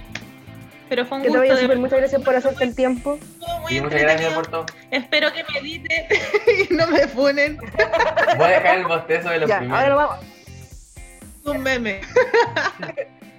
[0.88, 1.40] Pero fue un Que te gusto.
[1.40, 1.80] vaya de súper, verdad.
[1.82, 3.18] muchas gracias por hacerte el tiempo.
[3.62, 4.34] Muy Y muchas gracias entretenido.
[4.34, 4.66] por todo.
[4.90, 6.06] Espero que me editen
[6.70, 7.56] y no me funen.
[7.58, 9.82] Voy a dejar el bostezo de los Ya, primeros.
[9.82, 10.24] ahora vamos,
[11.44, 12.00] Un meme.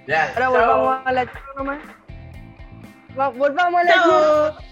[0.06, 0.50] Ya, ahora chao.
[0.52, 1.26] volvamos a la
[1.56, 1.78] nomás.
[3.18, 4.67] Va- Volvamos a la Chao.